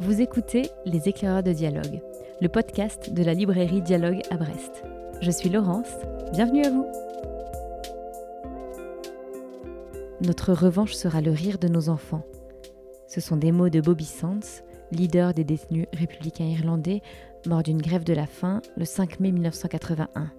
[0.00, 2.00] Vous écoutez Les éclaireurs de dialogue,
[2.40, 4.82] le podcast de la librairie Dialogue à Brest.
[5.20, 5.88] Je suis Laurence,
[6.32, 6.86] bienvenue à vous.
[10.20, 12.22] Notre revanche sera le rire de nos enfants.
[13.06, 17.02] Ce sont des mots de Bobby Sands, leader des détenus républicains irlandais,
[17.46, 20.30] mort d'une grève de la faim le 5 mai 1981.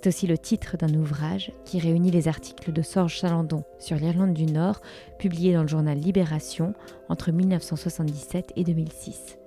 [0.00, 4.32] C'est aussi le titre d'un ouvrage qui réunit les articles de Sorge Chalandon sur l'Irlande
[4.32, 4.80] du Nord,
[5.18, 6.72] publiés dans le journal Libération
[7.08, 9.38] entre 1977 et 2006.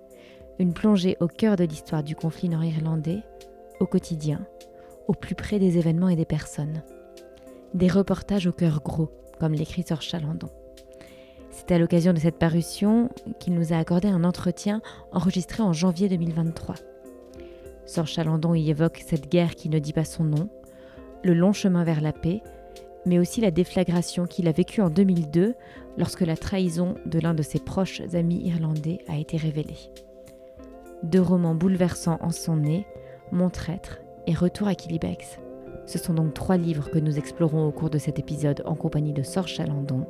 [0.59, 3.23] Une plongée au cœur de l'histoire du conflit nord-irlandais,
[3.79, 4.45] au quotidien,
[5.07, 6.83] au plus près des événements et des personnes.
[7.73, 9.09] Des reportages au cœur gros,
[9.39, 10.49] comme l'écrit Sorge Chalandon.
[11.49, 13.09] C'est à l'occasion de cette parution
[13.39, 14.81] qu'il nous a accordé un entretien
[15.13, 16.75] enregistré en janvier 2023.
[17.85, 20.49] Sor Chalandon y évoque cette guerre qui ne dit pas son nom,
[21.23, 22.41] le long chemin vers la paix,
[23.05, 25.55] mais aussi la déflagration qu'il a vécue en 2002
[25.97, 29.91] lorsque la trahison de l'un de ses proches amis irlandais a été révélée.
[31.03, 32.85] Deux romans bouleversants en son nez,
[33.31, 35.39] Mon traître et Retour à Kilibex.
[35.87, 39.13] Ce sont donc trois livres que nous explorons au cours de cet épisode en compagnie
[39.13, 40.05] de Sor Chalandon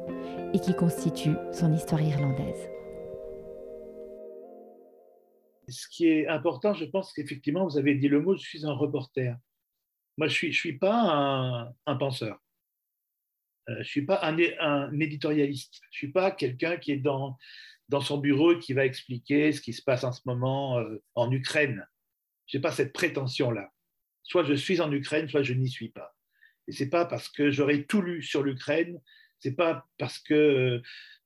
[0.53, 2.69] et qui constituent son histoire irlandaise
[5.71, 8.73] ce qui est important, je pense qu'effectivement, vous avez dit le mot, je suis un
[8.73, 9.37] reporter.
[10.17, 12.39] Moi, je ne suis, je suis pas un, penseur.
[13.69, 15.79] Euh, je ne suis pas un, éditorialiste.
[15.91, 17.37] Je ne suis pas quelqu'un qui est dans,
[17.89, 21.01] dans son bureau et qui va expliquer ce qui se passe en ce moment euh,
[21.15, 21.87] en Ukraine.
[22.47, 23.71] Je n'ai pas cette prétention-là.
[24.23, 26.15] Soit je suis en Ukraine, soit je n'y suis pas.
[26.67, 29.01] Et ce n'est pas parce que j'aurais tout lu sur l'Ukraine,
[29.39, 30.81] ce n'est pas parce que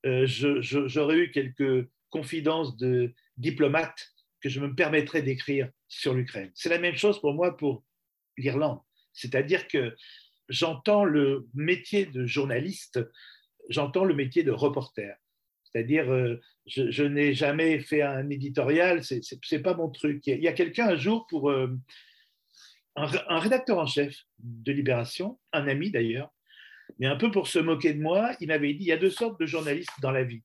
[0.06, 4.15] euh, j'aurais eu quelques confidences de diplomates
[4.46, 6.52] que je me permettrais d'écrire sur l'Ukraine.
[6.54, 7.84] C'est la même chose pour moi pour
[8.38, 8.80] l'Irlande.
[9.12, 9.96] C'est-à-dire que
[10.50, 13.00] j'entends le métier de journaliste,
[13.70, 15.18] j'entends le métier de reporter.
[15.64, 19.16] C'est-à-dire, euh, je, n'ai jamais fait un éditorial, ce
[19.52, 20.28] n'est pas mon truc.
[20.28, 21.76] Il y a, quelqu'un un jour pour euh,
[22.96, 26.30] un, rédacteur en chef de Libération, un ami d'ailleurs,
[27.00, 29.10] mais un peu pour se moquer de moi, il m'avait dit il y a deux
[29.10, 30.44] sortes de journalistes dans la vie.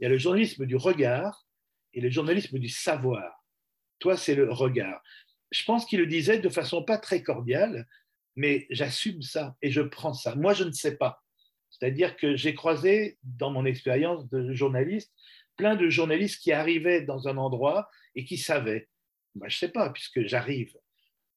[0.00, 1.46] Il y a le journalisme du regard
[1.94, 3.35] et le journalisme du savoir.
[3.98, 5.02] Toi, c'est le regard.
[5.50, 7.86] Je pense qu'il le disait de façon pas très cordiale,
[8.34, 10.34] mais j'assume ça et je prends ça.
[10.34, 11.22] Moi, je ne sais pas.
[11.70, 15.12] C'est-à-dire que j'ai croisé, dans mon expérience de journaliste,
[15.56, 18.88] plein de journalistes qui arrivaient dans un endroit et qui savaient.
[19.34, 20.74] Moi, je ne sais pas, puisque j'arrive.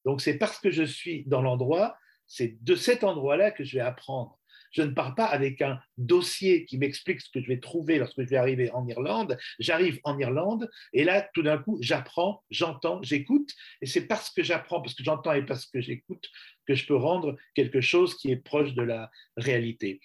[0.04, 1.96] Donc, c'est parce que je suis dans l'endroit,
[2.26, 4.39] c'est de cet endroit-là que je vais apprendre.
[4.70, 8.22] Je ne pars pas avec un dossier qui m'explique ce que je vais trouver lorsque
[8.22, 9.36] je vais arriver en Irlande.
[9.58, 13.50] J'arrive en Irlande et là, tout d'un coup, j'apprends, j'entends, j'écoute.
[13.82, 16.28] Et c'est parce que j'apprends, parce que j'entends et parce que j'écoute
[16.66, 20.00] que je peux rendre quelque chose qui est proche de la réalité.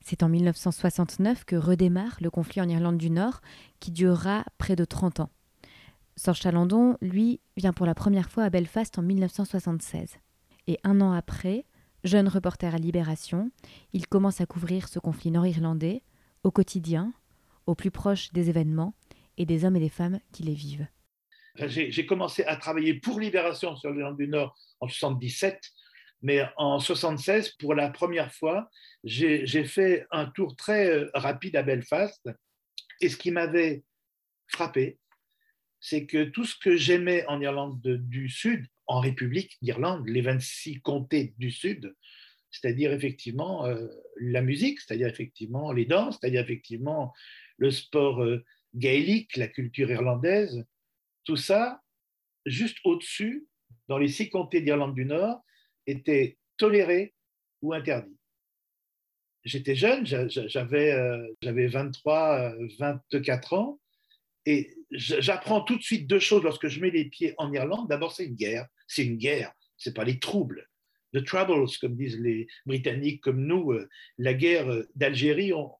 [0.00, 3.40] C'est en 1969 que redémarre le conflit en Irlande du Nord,
[3.80, 5.30] qui durera près de 30 ans.
[6.16, 10.18] Sorge Chalandon, lui, vient pour la première fois à Belfast en 1976.
[10.66, 11.64] Et un an après,
[12.04, 13.50] Jeune reporter à Libération,
[13.94, 16.02] il commence à couvrir ce conflit nord-irlandais
[16.42, 17.14] au quotidien,
[17.66, 18.94] au plus proche des événements
[19.38, 20.86] et des hommes et des femmes qui les vivent.
[21.56, 25.58] J'ai commencé à travailler pour Libération sur l'Irlande du Nord en 77,
[26.20, 28.68] mais en 76, pour la première fois,
[29.02, 32.28] j'ai fait un tour très euh, rapide à Belfast.
[33.00, 33.82] Et ce qui m'avait
[34.48, 34.98] frappé,
[35.80, 40.80] c'est que tout ce que j'aimais en Irlande du Sud, en République d'Irlande, les 26
[40.80, 41.94] comtés du Sud,
[42.50, 43.88] c'est-à-dire effectivement euh,
[44.20, 47.12] la musique, c'est-à-dire effectivement les danses, c'est-à-dire effectivement
[47.56, 50.64] le sport euh, gaélique, la culture irlandaise,
[51.24, 51.80] tout ça,
[52.46, 53.46] juste au-dessus,
[53.88, 55.40] dans les six comtés d'Irlande du Nord,
[55.86, 57.14] était toléré
[57.62, 58.16] ou interdit.
[59.44, 63.80] J'étais jeune, j'avais 23, 24 euh, ans,
[64.46, 67.88] et j'apprends tout de suite deux choses lorsque je mets les pieds en Irlande.
[67.88, 68.66] D'abord, c'est une guerre.
[68.86, 69.52] C'est une guerre.
[69.76, 70.68] C'est pas les troubles.
[71.14, 73.72] The troubles, comme disent les Britanniques, comme nous.
[73.72, 73.88] Euh,
[74.18, 75.70] la guerre euh, d'Algérie, on,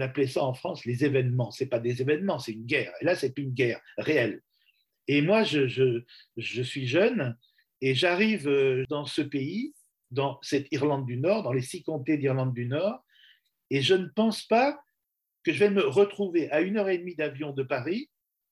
[0.00, 1.50] appelait ça en France les événements.
[1.50, 2.92] C'est pas des événements, c'est une guerre.
[3.00, 4.42] Et là, c'est une guerre réelle.
[5.08, 6.02] Et moi, je
[6.36, 7.36] suis jeune
[7.80, 9.74] et j'arrive euh, dans ce pays,
[10.10, 13.04] dans cette Irlande du Nord, dans les six comtés d'Irlande du Nord,
[13.70, 14.80] et je ne pense pas
[15.48, 18.10] que je vais me retrouver à une heure et demie d'avion de Paris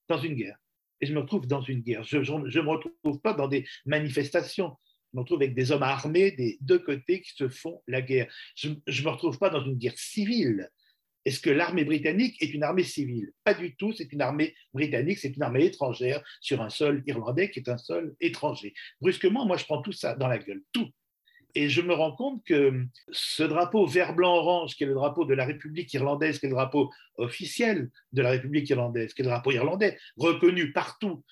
[0.08, 0.56] dans une guerre.
[1.02, 2.02] Et je me retrouve dans une guerre.
[2.04, 4.72] Je ne me retrouve pas dans des manifestations.
[5.12, 8.32] Je me retrouve avec des hommes armés des deux côtés qui se font la guerre.
[8.54, 10.70] Je ne me retrouve pas dans une guerre civile.
[11.26, 13.30] Est-ce que l'armée britannique est une armée civile?
[13.44, 17.50] Pas du tout, c'est une armée britannique, c'est une armée étrangère sur un sol irlandais
[17.50, 18.72] qui est un sol étranger.
[19.02, 20.88] Brusquement, moi, je prends tout ça dans la gueule, tout.
[21.56, 25.24] Et je me rends compte que ce drapeau vert, blanc, orange, qui est le drapeau
[25.24, 29.24] de la République irlandaise, qui est le drapeau officiel de la République irlandaise, qui est
[29.24, 31.24] le drapeau irlandais, reconnu partout,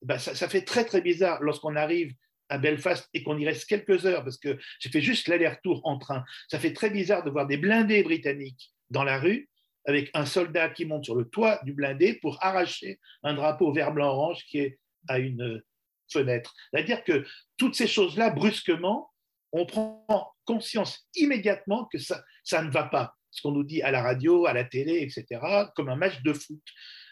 [0.00, 2.14] ben ça, ça, fait très très bizarre lorsqu'on arrive
[2.48, 5.98] à Belfast et qu'on y reste quelques heures, parce que j'ai fait juste l'aller-retour en
[5.98, 6.22] train.
[6.46, 9.48] Ça fait très bizarre de voir des blindés britanniques dans la rue
[9.84, 13.92] avec un soldat qui monte sur le toit du blindé pour arracher un drapeau vert,
[13.92, 15.60] blanc, orange qui est à une
[16.08, 16.54] fenêtre.
[16.70, 17.26] C'est-à-dire que
[17.56, 19.11] toutes ces choses-là, brusquement,
[19.52, 22.24] on prend conscience immédiatement que ça,
[22.62, 23.14] ne va pas.
[23.30, 25.40] Ce qu'on nous dit à la radio, à la télé, etc.,
[25.74, 26.60] comme un match de foot.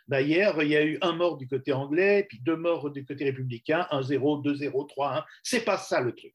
[0.08, 3.04] Bah, hier, il y a eu un mort du côté anglais, puis deux morts du
[3.04, 5.24] côté républicain, 1-0, 2-0, 3-1.
[5.42, 6.34] C'est pas ça le truc.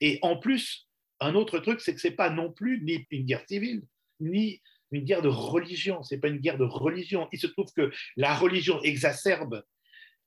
[0.00, 0.88] Et en plus,
[1.20, 3.82] un autre truc, c'est que c'est pas non plus ni une guerre civile,
[4.20, 6.02] ni une guerre de religion.
[6.02, 7.28] C'est pas une guerre de religion.
[7.32, 9.62] Il se trouve que la religion exacerbe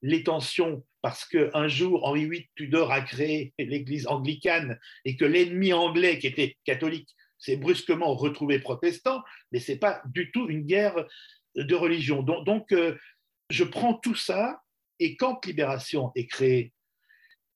[0.02, 5.72] les tensions parce qu'un jour, Henri VIII Tudor a créé l'Église anglicane et que l'ennemi
[5.72, 10.64] anglais, qui était catholique, s'est brusquement retrouvé protestant, mais ce n'est pas du tout une
[10.64, 11.06] guerre
[11.56, 12.24] de religion.
[12.24, 12.98] Donc, euh,
[13.50, 14.62] je prends tout ça
[15.00, 16.74] et quand Libération est créée,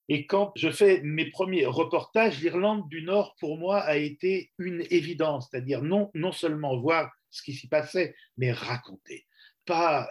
[0.07, 4.85] et quand je fais mes premiers reportages, l'Irlande du Nord, pour moi, a été une
[4.89, 9.25] évidence, c'est-à-dire non, non seulement voir ce qui s'y passait, mais raconter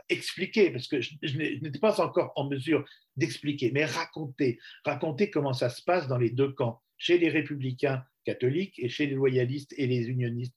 [0.09, 2.85] expliquer, parce que je, n'étais pas encore en mesure
[3.17, 8.05] d'expliquer, mais raconter, raconter comment ça se passe dans les deux camps, chez les républicains
[8.25, 10.57] catholiques et chez les loyalistes et les unionistes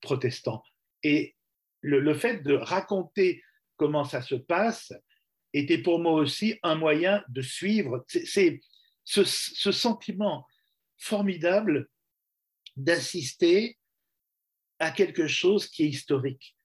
[0.00, 0.62] protestants.
[1.02, 1.34] Et
[1.80, 3.42] le, fait de raconter
[3.76, 4.92] comment ça se passe
[5.52, 8.04] était pour moi aussi un moyen de suivre.
[8.08, 8.60] C'est
[9.04, 10.46] ce, ce sentiment
[10.96, 11.88] formidable
[12.76, 13.78] d'assister
[14.78, 16.55] à quelque chose qui est historique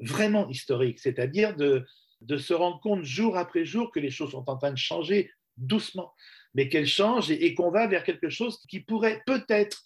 [0.00, 1.86] vraiment historique, c'est-à-dire de,
[2.38, 6.12] se rendre compte jour après jour que les choses sont en train de changer doucement,
[6.54, 9.82] mais qu'elles changent et, qu'on va vers quelque chose qui pourrait peut-être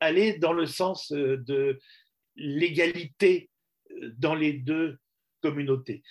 [0.00, 1.78] aller dans le sens euh, de
[2.36, 3.50] l'égalité
[3.90, 4.98] euh, dans les deux
[5.42, 6.02] communautés.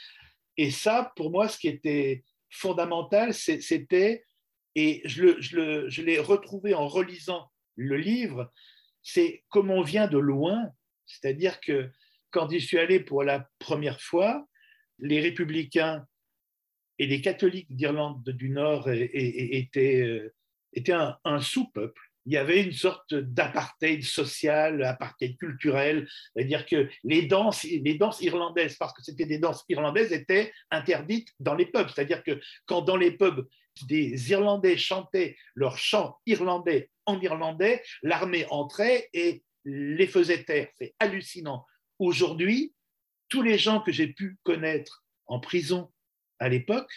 [0.57, 4.25] Et ça, pour moi, ce qui était fondamental, c'était,
[4.75, 8.51] et je l'ai retrouvé en relisant le livre,
[9.03, 10.69] c'est comme on vient de loin,
[11.05, 11.91] c'est-à-dire que
[12.35, 14.45] quand j'y suis allé pour la première fois,
[14.99, 16.05] les républicains
[16.99, 20.33] et les catholiques d'Irlande du Nord étaient, euh,
[21.23, 22.01] un, sous-peuple.
[22.25, 28.19] Il y avait une sorte d'apartheid social, apartheid culturel, c'est-à-dire que les danses, les danses
[28.19, 31.87] irlandaises, parce que c'était des danses irlandaises, étaient interdites dans les pubs.
[31.87, 33.47] C'est-à-dire que quand dans les pubs,
[33.87, 40.69] des Irlandais chantaient leur chant irlandais en irlandais, l'armée entrait et les faisait taire.
[40.77, 41.65] C'est hallucinant.
[41.99, 42.73] Aujourd'hui,
[43.29, 45.91] tous les gens que j'ai pu connaître en prison
[46.39, 46.91] à l'époque,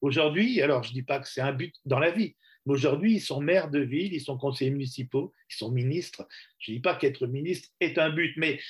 [0.00, 2.36] aujourd'hui, alors je ne dis pas que c'est un but dans la vie,
[2.66, 6.28] mais aujourd'hui, ils sont maires de ville, ils sont conseillers municipaux, ils sont ministres.
[6.58, 8.60] Je ne dis pas qu'être ministre est un but, mais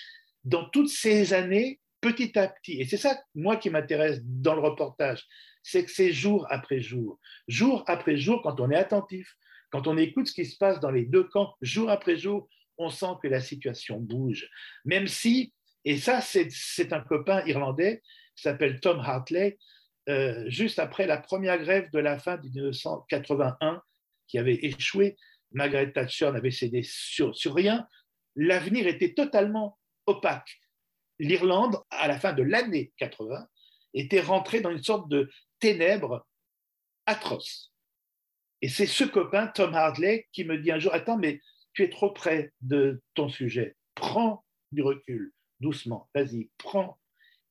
[0.44, 4.61] dans toutes ces années, petit à petit, et c'est ça, moi, qui m'intéresse dans le
[4.61, 5.26] reportage,
[5.62, 7.19] c'est que c'est jour après jour,
[7.49, 9.37] jour après jour, quand on est attentif,
[9.70, 12.49] quand on écoute ce qui se passe dans les deux camps, jour après jour,
[12.81, 14.49] on sent que la situation bouge.
[14.85, 15.53] Même si,
[15.85, 18.03] et ça, c'est un copain irlandais
[18.35, 19.59] qui s'appelle Tom Hartley,
[20.09, 23.82] euh, juste après la première grève de la fin de 1981,
[24.27, 25.17] qui avait échoué,
[25.53, 27.87] Margaret Thatcher n'avait cédé sur, sur rien,
[28.37, 30.61] l'avenir était totalement opaque.
[31.19, 33.47] L'Irlande, à la fin de l'année 80,
[33.93, 36.26] était rentrée dans une sorte de ténèbres
[37.07, 37.73] atroces.
[38.62, 41.40] Et c'est ce copain, Tom Hartley, qui me dit un jour, attends, mais
[41.73, 43.77] tu es trop près de ton sujet.
[43.95, 46.99] Prends du recul, doucement, vas-y, prends.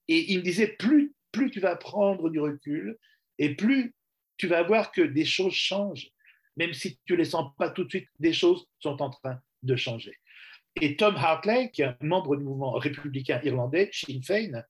[0.08, 2.98] Et il me disait, plus, plus tu vas prendre du recul,
[3.38, 3.94] et plus
[4.38, 6.10] tu vas voir que des choses changent.
[6.58, 9.40] Même si tu ne les sens pas tout de suite, des choses sont en train
[9.64, 10.16] de changer.
[10.82, 14.64] Et Tom Hartley, qui est un membre du mouvement républicain irlandais, Sinn Féin,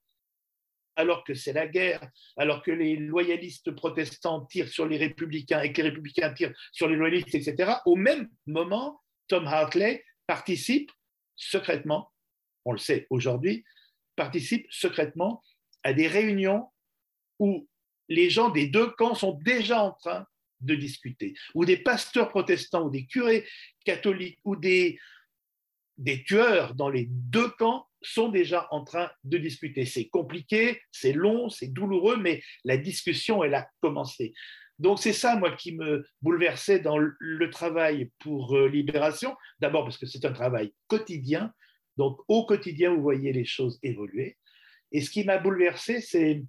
[0.96, 2.00] alors que c'est la guerre,
[2.36, 6.88] alors que les loyalistes protestants tirent sur les républicains et que les républicains tirent sur
[6.88, 8.99] les loyalistes, etc., au même moment,
[9.30, 10.90] Tom Hartley participe
[11.36, 12.12] secrètement,
[12.64, 13.64] on le sait aujourd'hui,
[14.16, 15.42] participe secrètement
[15.82, 16.68] à des réunions
[17.38, 17.66] où
[18.08, 20.26] les gens des deux camps sont déjà en train
[20.60, 23.46] de discuter, où des pasteurs protestants ou des curés
[23.84, 24.98] catholiques ou des,
[26.26, 29.86] tueurs dans les deux camps sont déjà en train de discuter.
[29.86, 34.34] C'est compliqué, c'est long, c'est douloureux, mais la discussion, elle a commencé.
[34.80, 39.36] Donc c'est ça, moi, qui me bouleversait dans le travail pour euh, Libération.
[39.60, 41.52] D'abord parce que c'est un travail quotidien.
[41.98, 44.38] Donc au quotidien, vous voyez les choses évoluer.
[44.90, 46.42] Et ce qui m'a bouleversé, c'est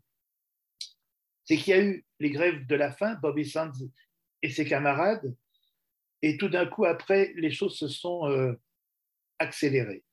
[1.45, 3.73] qu'il y a eu les grèves de la faim, Bobby Sands
[4.41, 5.35] et ses camarades,
[6.21, 8.53] Et tout d'un coup, après, les choses se sont euh,
[9.39, 10.05] accélérées.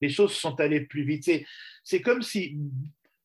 [0.00, 1.30] Les choses sont allées plus vite.
[1.84, 2.58] C'est comme si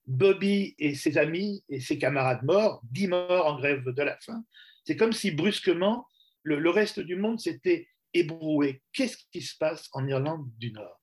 [0.08, 4.44] Bobby et ses amis et ses camarades morts, dix morts en grève de la faim,
[4.86, 6.08] c'est comme si brusquement,
[6.44, 8.82] le, reste du monde s'était ébroué.
[8.94, 11.02] Qu'est-ce qui se passe en Irlande du Nord?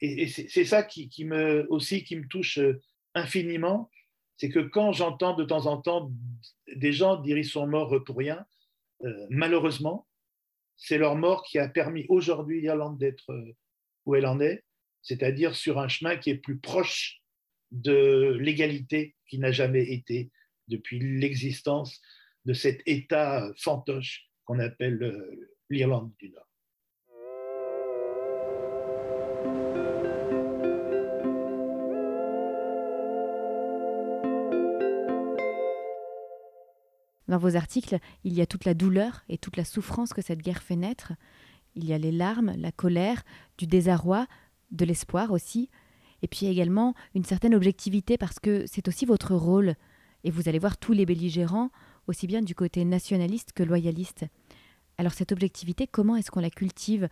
[0.00, 2.80] Et, c'est ça qui, me, aussi qui me touche euh,
[3.14, 3.90] infiniment,
[4.38, 6.10] c'est que quand j'entends de temps en temps
[6.74, 8.46] des gens dire ils sont morts pour rien,
[9.04, 10.08] euh, malheureusement,
[10.78, 13.54] c'est leur mort qui a permis aujourd'hui l'Irlande d'être euh,
[14.06, 14.64] où elle en est,
[15.02, 17.20] c'est-à-dire sur un chemin qui est plus proche
[17.70, 20.30] de l'égalité qui n'a jamais été
[20.68, 22.00] depuis l'existence
[22.44, 26.46] de cet État fantoche qu'on appelle euh, l'Irlande du Nord.
[37.30, 40.42] Dans vos articles, il y a toute la douleur et toute la souffrance que cette
[40.42, 41.12] guerre fait naître.
[41.76, 43.22] Il y a les larmes, la colère,
[43.56, 44.26] du désarroi,
[44.72, 45.70] de l'espoir aussi,
[46.22, 49.74] et puis également une certaine objectivité parce que c'est aussi votre rôle,
[50.24, 51.70] et vous allez voir tous les belligérants,
[52.06, 54.26] aussi bien du côté nationaliste que loyaliste.
[54.98, 57.08] Alors cette objectivité, comment est-ce qu'on la cultive?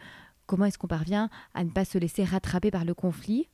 [0.47, 3.49] Comment est-ce qu'on parvient à ne pas se laisser rattraper par le conflit?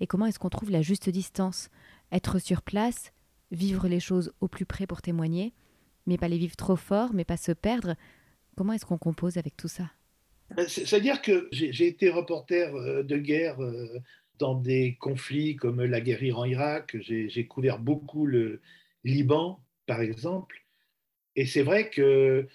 [0.00, 1.70] Et comment est-ce qu'on trouve la juste distance?
[2.12, 3.12] Être sur place,
[3.50, 5.54] vivre les choses au plus près pour témoigner,
[6.06, 7.94] mais pas les vivre trop fort, mais pas se perdre.
[8.56, 9.90] Comment est-ce qu'on compose avec tout ça?
[10.54, 13.98] Ben, C'est-à-dire que j'ai été reporter euh, de guerre euh,
[14.38, 18.60] dans des conflits comme la guerre Iran-Irak, j'ai couvert beaucoup le
[19.04, 20.64] Liban, par exemple,
[21.36, 22.48] et c'est vrai que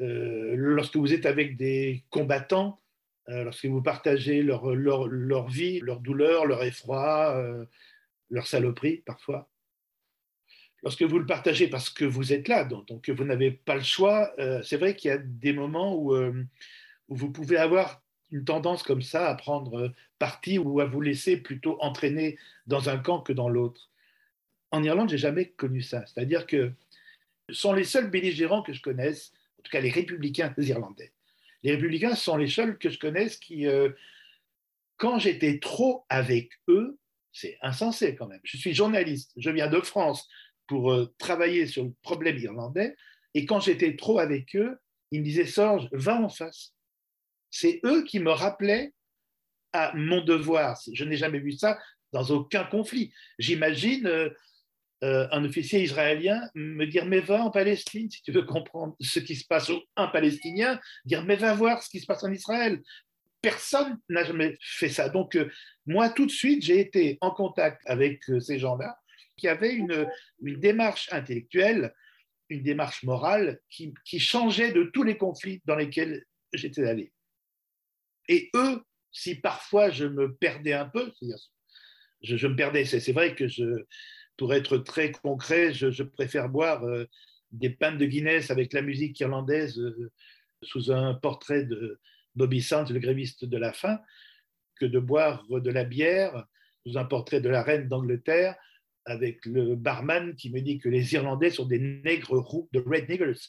[0.00, 2.80] euh, lorsque vous êtes avec des combattants,
[3.28, 7.66] lorsque vous partagez leur, leur, leur, vie, leur douleur, leur effroi,
[8.30, 9.48] leur saloperie parfois,
[10.82, 13.82] lorsque vous le partagez parce que vous êtes là, donc, que vous n'avez pas le
[13.82, 16.46] choix, euh, c'est vrai qu'il y a des moments euh,
[17.08, 21.36] où, vous pouvez avoir une tendance comme ça à prendre parti ou à vous laisser
[21.36, 23.90] plutôt entraîner dans un camp que dans l'autre.
[24.70, 26.04] En Irlande, j'ai jamais connu ça.
[26.06, 26.72] C'est-à-dire que
[27.48, 31.12] ce sont les seuls belligérants que je connaisse, en tout cas les républicains irlandais.
[31.62, 33.90] Les républicains sont les seuls que je connaisse qui, euh,
[34.96, 36.98] quand j'étais trop avec eux,
[37.32, 38.40] c'est insensé quand même.
[38.44, 40.28] Je suis journaliste, je viens de France,
[40.66, 42.96] pour euh, travailler sur le problème irlandais.
[43.34, 44.78] Et quand j'étais trop avec eux,
[45.10, 46.75] ils me disaient Sorge, va en face.
[47.58, 48.92] C'est eux qui me rappelaient
[49.72, 50.78] à mon devoir.
[50.92, 51.78] Je n'ai jamais vu ça
[52.12, 53.14] dans aucun conflit.
[53.38, 54.28] J'imagine euh,
[55.04, 59.20] euh, un officier israélien me dire Mais va en Palestine si tu veux comprendre ce
[59.20, 59.70] qui se passe.
[59.96, 62.82] Un Palestinien dire Mais va voir ce qui se passe en Israël.
[63.40, 65.08] Personne n'a jamais fait ça.
[65.08, 65.38] Donc,
[65.86, 68.98] moi, tout de suite, j'ai été en contact avec ces gens-là
[69.36, 70.08] qui avait une,
[70.40, 71.94] démarche intellectuelle,
[72.48, 77.12] une démarche morale qui, changeait de tous les conflits dans lesquels j'étais allé.
[78.28, 81.12] Et eux, si parfois je me perdais un peu,
[82.22, 83.44] je, je me perdais, c'est vrai que
[84.36, 87.06] pour être très concret, je, je préfère boire euh,
[87.52, 90.10] des pintes de Guinness avec la musique irlandaise euh,
[90.62, 91.98] sous un portrait de
[92.34, 93.98] Bobby Sands, le gréviste de la faim,
[94.78, 96.44] que de boire de la bière
[96.86, 98.56] sous un portrait de la reine d'Angleterre
[99.06, 103.08] avec le barman qui me dit que les Irlandais sont des nègres roux, de red
[103.08, 103.40] niggers.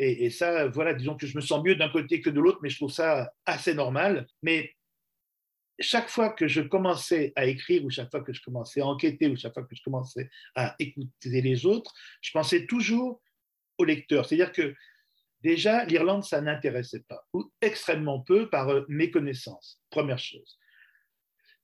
[0.00, 2.70] Et, ça, voilà, disons que je me sens mieux d'un côté que de l'autre, mais
[2.70, 4.28] je trouve ça assez normal.
[4.42, 4.76] Mais
[5.80, 9.28] chaque fois que je commençais à écrire, ou chaque fois que je commençais à enquêter,
[9.28, 13.20] ou chaque fois que je commençais à écouter les autres, je pensais toujours
[13.78, 14.24] au lecteur.
[14.24, 14.74] C'est-à-dire que
[15.42, 20.58] déjà, l'Irlande, ça n'intéressait pas, ou extrêmement peu par euh, mes connaissances, première chose.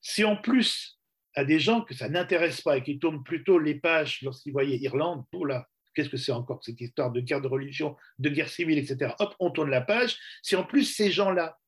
[0.00, 0.98] Si en plus
[1.36, 4.78] à des gens que ça n'intéresse pas et qui tournent plutôt les pages lorsqu'ils voyaient
[4.78, 8.48] Irlande, pour là, qu'est-ce que c'est encore cette histoire de guerre de religion, de guerre
[8.48, 9.14] civile, etc.
[9.18, 10.18] Hop, on tourne la page.
[10.42, 11.58] Si en plus ces gens-là,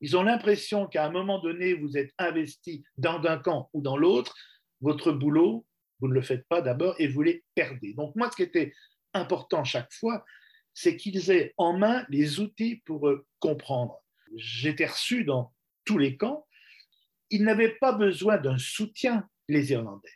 [0.00, 3.96] ils ont l'impression qu'à un moment donné, vous êtes investi dans un camp ou dans
[3.96, 4.36] l'autre,
[4.80, 5.64] votre boulot,
[6.00, 7.94] vous ne le faites pas d'abord et vous les perdez.
[7.94, 8.72] Donc moi, ce qui était
[9.14, 10.24] important chaque fois,
[10.74, 14.02] c'est qu'ils aient en main les outils pour euh, comprendre.
[14.36, 15.52] J'étais reçu dans
[15.84, 16.46] tous les camps
[17.32, 20.12] ils n'avaient pas besoin d'un soutien, les Irlandais.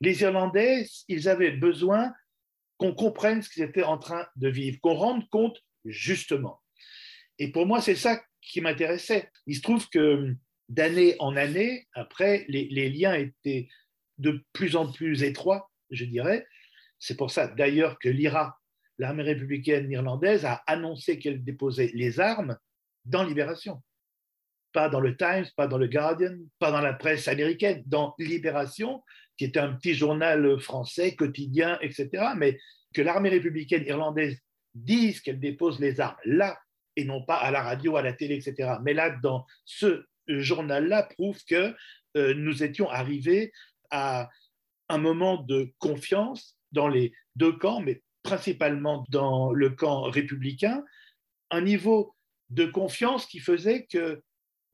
[0.00, 2.12] Les Irlandais, ils avaient besoin
[2.76, 6.60] qu'on comprenne ce qu'ils étaient en train de vivre, qu'on rende compte justement.
[7.38, 9.30] Et pour moi, c'est ça qui m'intéressait.
[9.46, 10.34] Il se trouve que
[10.68, 13.68] d'année en année, après, les, liens étaient
[14.18, 16.46] de plus en plus étroits, je dirais.
[16.98, 18.58] C'est pour ça d'ailleurs que l'IRA,
[18.98, 22.56] l'armée républicaine irlandaise, a annoncé qu'elle déposait les armes
[23.04, 23.82] dans Libération
[24.74, 29.02] pas dans le Times, pas dans le Guardian, pas dans la presse américaine, dans Libération,
[29.36, 32.32] qui est un petit journal français quotidien, etc.
[32.36, 32.58] Mais
[32.94, 34.38] que l'armée républicaine irlandaise
[34.74, 36.58] dise qu'elle dépose les armes là,
[36.96, 38.74] et non pas à la radio, à la télé, etc.
[38.82, 41.74] Mais là, dans ce journal-là, prouve que
[42.16, 43.52] euh, nous étions arrivés
[43.90, 44.30] à
[44.88, 50.84] un moment de confiance dans les deux camps, mais principalement dans le camp républicain,
[51.50, 52.14] un niveau
[52.50, 54.22] de confiance qui faisait que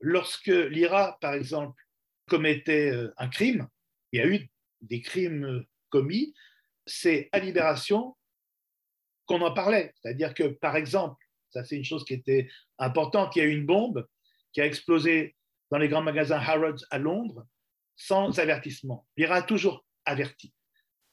[0.01, 1.81] lorsque l'IRA, par exemple,
[2.29, 3.67] commettait euh, un crime,
[4.13, 4.49] il y a eu
[4.81, 6.35] des crimes commis,
[6.87, 8.17] c'est à Libération
[9.27, 9.93] qu'on en parlait.
[9.97, 12.49] C'est-à-dire que, par exemple, ça c'est une chose qui était
[12.79, 14.07] importante, il y a eu une bombe
[14.53, 15.37] qui a explosé
[15.71, 17.47] dans les grands magasins Harrods à Londres
[17.97, 19.07] sans avertissement.
[19.17, 20.53] L'IRA a toujours averti,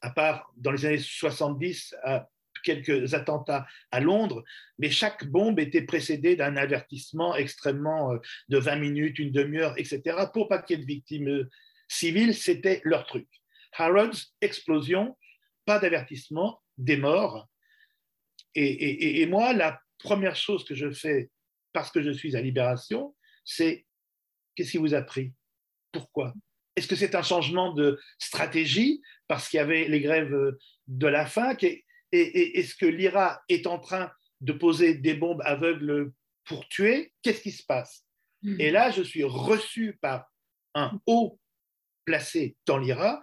[0.02, 2.28] à part dans les années 70, à
[2.64, 4.44] quelques attentats à Londres,
[4.80, 8.18] mais chaque bombe était précédée d'un avertissement extrêmement euh,
[8.50, 10.02] de 20 minutes, une demi-heure, etc.
[10.34, 11.48] Pour pas qu'il y ait de victimes
[11.88, 13.28] civiles, c'était leur truc.
[13.74, 15.18] Harrods, explosion,
[15.66, 17.48] pas d'avertissement, des morts.
[18.56, 21.30] Et, et, moi, la première chose que je fais
[21.74, 23.16] parce que je suis à Libération,
[23.46, 23.86] c'est
[24.56, 25.34] qu'est-ce qui vous a pris?
[25.92, 26.34] Pourquoi?
[26.76, 30.36] Est-ce que c'est un changement de stratégie parce qu'il y avait les grèves
[30.88, 36.12] de la faim Et, est-ce que l'IRA est en train de poser des bombes aveugles
[36.46, 37.14] pour tuer?
[37.22, 38.06] Qu'est-ce qui se passe?
[38.42, 38.60] Hmm.
[38.60, 40.26] Et là, je suis reçu par
[40.74, 41.40] un haut
[42.08, 43.22] placé dans l'IRA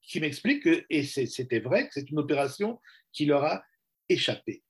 [0.00, 2.80] qui m'explique que, et c'était vrai, que c'est une opération
[3.12, 3.62] qui leur a
[4.08, 4.62] échappé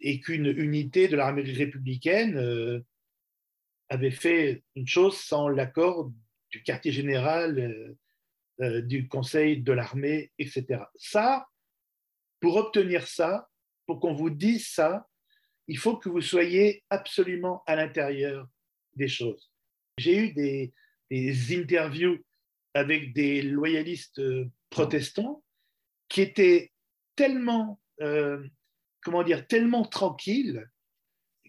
[0.00, 2.80] et qu'une unité de l'armée républicaine euh,
[3.88, 6.12] avait fait une chose sans l'accord
[6.50, 7.96] du quartier général, euh,
[8.60, 10.82] euh, du conseil de l'armée, etc.
[10.96, 11.46] Ça,
[12.40, 13.48] pour obtenir ça,
[13.86, 15.08] pour qu'on vous dise ça,
[15.68, 18.46] il faut que vous soyez absolument à l'intérieur
[18.94, 19.50] des choses.
[19.98, 20.72] J'ai eu des,
[21.10, 22.18] des, interviews
[22.76, 24.20] avec des loyalistes
[24.70, 25.42] protestants
[26.08, 26.72] qui étaient
[27.16, 27.80] tellement
[29.06, 30.68] comment dire, tellement tranquilles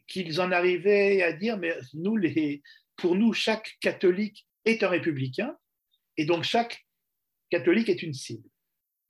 [0.05, 2.62] qu'ils en arrivaient à dire, mais nous, les,
[2.96, 5.57] pour nous, chaque catholique est un républicain,
[6.18, 6.85] et donc chaque
[7.50, 8.48] catholique est une cible.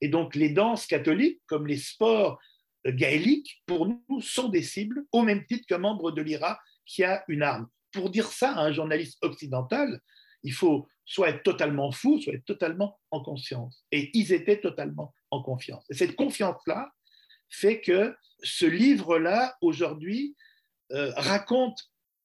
[0.00, 2.40] Et donc les danses catholiques, comme les sports
[2.86, 7.24] gaéliques, pour nous, sont des cibles, au même titre qu'un membre de l'IRA qui a
[7.28, 7.68] une arme.
[7.92, 10.00] Pour dire ça à un journaliste occidental,
[10.42, 13.84] il faut soit être totalement fou, soit être totalement en conscience.
[13.92, 15.84] Et ils étaient totalement en confiance.
[15.90, 16.92] Et cette confiance-là
[17.48, 20.36] fait que ce livre-là, aujourd'hui,
[20.92, 21.78] euh, raconte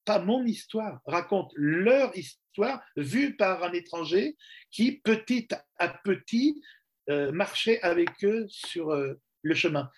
[0.06, 4.36] pas mon histoire, raconte leur histoire vue par un étranger
[4.70, 5.48] qui, petit
[5.78, 6.62] à petit,
[7.10, 9.90] euh, marchait avec eux sur euh, le chemin.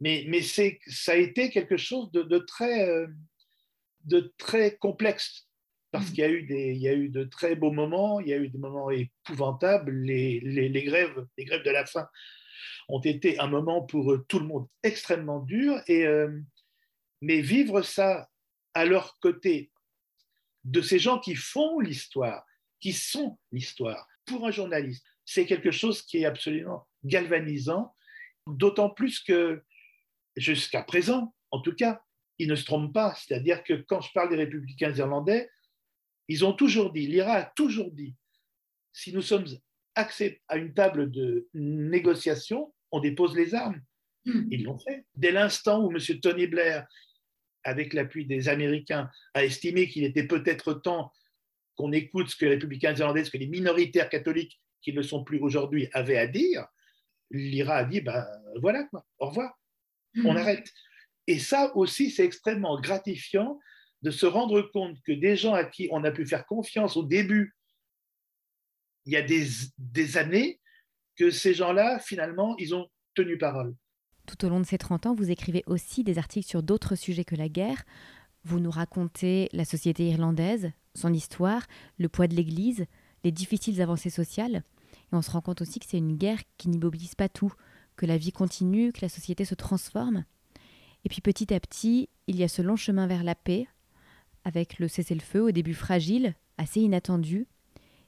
[0.00, 2.88] Mais, mais ça a été quelque chose de, très,
[4.04, 5.49] de très complexe
[5.90, 6.12] parce mm.
[6.12, 8.32] qu'il y, a eu des, il y a eu de très beaux moments, il y
[8.32, 12.08] a eu des moments épouvantables, les, les, les grèves, les grèves de la faim
[12.88, 15.80] ont été un moment pour tout le monde extrêmement dur.
[15.86, 16.40] Et, euh,
[17.20, 18.28] mais vivre ça
[18.74, 19.70] à leur côté
[20.64, 22.44] de ces gens qui font l'histoire,
[22.80, 27.94] qui sont l'histoire, pour un journaliste, c'est quelque chose qui est absolument galvanisant,
[28.46, 29.62] d'autant plus que
[30.36, 32.02] jusqu'à présent, en tout cas,
[32.38, 33.14] ils ne se trompent pas.
[33.14, 35.50] C'est-à-dire que quand je parle des républicains irlandais,
[36.30, 38.14] ils ont toujours dit, l'IRA a toujours dit,
[38.92, 39.46] si nous sommes
[39.96, 43.82] accès à une table de négociation, on dépose les armes.
[44.24, 44.46] Hmm.
[44.48, 45.04] Ils l'ont fait.
[45.16, 45.98] Dès l'instant où M.
[46.20, 46.86] Tony Blair,
[47.64, 51.12] avec l'appui des Américains, a estimé qu'il était peut-être temps
[51.74, 55.24] qu'on écoute ce que les républicains irlandais, ce que les minoritaires catholiques qui ne sont
[55.24, 56.64] plus aujourd'hui avaient à dire,
[57.32, 58.24] l'IRA a dit, ben
[58.60, 59.58] voilà, quoi, au revoir,
[60.24, 60.36] on hmm.
[60.36, 60.72] arrête.
[61.26, 63.58] Et ça aussi, c'est extrêmement gratifiant
[64.02, 67.04] de se rendre compte que des gens à qui on a pu faire confiance au
[67.04, 67.54] début
[69.06, 70.60] il y a des, années
[71.16, 73.74] que ces gens-là, finalement, ils ont tenu parole.
[74.26, 77.24] Tout au long de ces 30 ans, vous écrivez aussi des articles sur d'autres sujets
[77.24, 77.84] que la guerre.
[78.44, 81.66] Vous nous racontez la société irlandaise, son histoire,
[81.98, 82.86] le poids de l'Église,
[83.24, 84.62] les difficiles avancées sociales.
[85.12, 87.52] Et on se rend compte aussi que c'est une guerre qui n'immobilise pas tout,
[87.96, 90.24] que la vie continue, que la société se transforme.
[91.04, 93.66] Et puis petit à petit, il y a ce long chemin vers la paix,
[94.44, 97.46] avec le cessez-le-feu au début fragile, assez inattendu,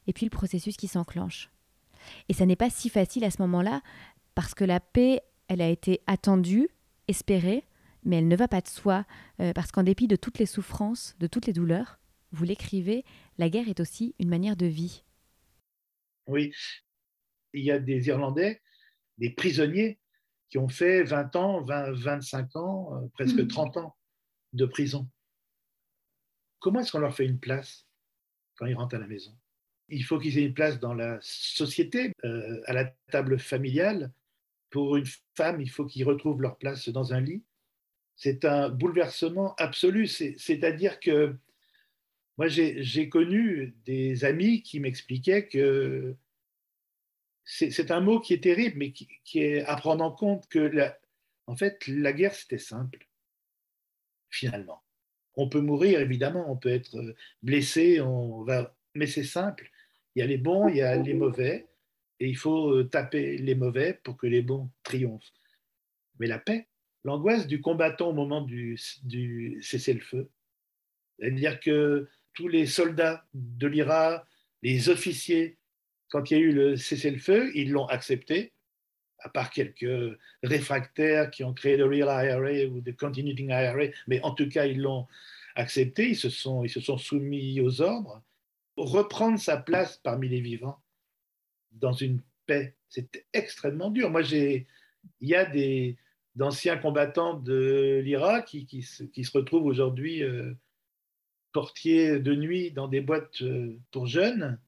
[0.06, 1.50] et puis le processus qui s'enclenche.
[2.28, 3.82] Et ça n'est pas si facile à ce moment-là,
[4.34, 6.68] parce que la paix, elle a été attendue,
[7.08, 7.64] espérée,
[8.04, 9.04] mais elle ne va pas de soi,
[9.40, 11.98] euh, parce qu'en dépit de toutes les souffrances, de toutes les douleurs,
[12.32, 13.04] vous l'écrivez,
[13.38, 15.04] la guerre est aussi une manière de vie.
[16.26, 16.52] Oui,
[17.52, 18.62] il y a des Irlandais,
[19.18, 19.98] des prisonniers,
[20.48, 23.78] qui ont fait 20 ans, 20, 25 ans, euh, presque 30 mmh.
[23.78, 23.96] ans
[24.52, 25.08] de prison.
[26.62, 27.88] Comment est-ce qu'on leur fait une place
[28.54, 29.36] quand ils rentrent à la maison?
[29.88, 34.12] Il faut qu'ils aient une place dans la société, euh, à la table familiale.
[34.70, 37.42] Pour une femme, il faut qu'ils retrouvent leur place dans un lit.
[38.14, 40.06] c'est un bouleversement absolu.
[40.06, 41.36] C'est-à-dire que
[42.38, 46.14] moi, j'ai connu des amis qui m'expliquaient que
[47.44, 50.70] c'est un mot qui est terrible, mais qui, est à prendre en compte que,
[51.48, 53.08] en fait, la guerre, c'était simple,
[54.30, 54.82] finalement.
[55.36, 59.70] On peut mourir, évidemment, on peut être blessé, on va, mais c'est simple.
[60.14, 61.66] Il y a les bons, il y a les mauvais,
[62.20, 65.32] et il faut taper les mauvais pour que les bons triomphent.
[66.18, 66.68] Mais la paix,
[67.04, 70.30] l'angoisse du combattant au moment du, du cessez-le-feu,
[71.18, 74.26] c'est-à-dire que tous les soldats de l'IRA,
[74.62, 75.58] les officiers,
[76.08, 78.52] quand il y a eu le cessez-le-feu, ils l'ont accepté,
[79.22, 84.20] à part quelques réfractaires qui ont créé le Real IRA ou le Continuing IRA, mais
[84.22, 85.06] en tout cas, ils l'ont
[85.54, 88.22] accepté, ils se, sont, ils se sont soumis aux ordres.
[88.76, 90.78] Reprendre sa place parmi les vivants
[91.72, 94.10] dans une paix, c'est extrêmement dur.
[94.10, 94.66] Moi, j'ai,
[95.20, 95.96] il y a des
[96.34, 100.54] d'anciens combattants de l'IRA qui, qui, qui, se retrouvent aujourd'hui euh,
[101.52, 104.58] portiers de nuit dans des boîtes euh, pour jeunes,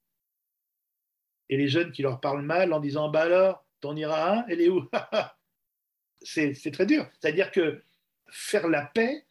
[1.49, 4.71] et les jeunes qui leur parlent mal en disant Bah alors, ton IRA, elle est
[4.71, 4.89] où
[6.23, 7.07] c'est, très dur.
[7.21, 7.83] C'est-à-dire que
[8.31, 9.27] faire la paix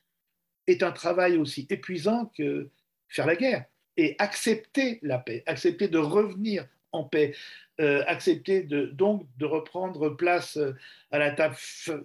[0.67, 2.69] est un travail aussi épuisant que
[3.07, 3.65] faire la guerre.
[3.97, 7.35] Et accepter la paix, accepter de revenir en paix,
[7.81, 10.73] euh, accepter donc de reprendre place euh,
[11.09, 11.55] à la table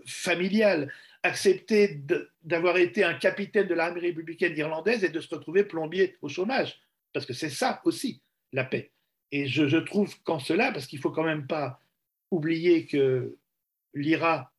[0.07, 0.91] familiale,
[1.23, 2.01] accepter
[2.43, 6.81] d'avoir été un capitaine de l'armée républicaine irlandaise et de se retrouver plombier au chômage.
[7.13, 8.23] Parce que c'est ça aussi,
[8.55, 8.91] la paix.
[9.33, 11.79] Et je, trouve qu'en cela, parce qu'il ne faut quand même pas
[12.31, 13.37] oublier que
[13.95, 14.53] l'IRA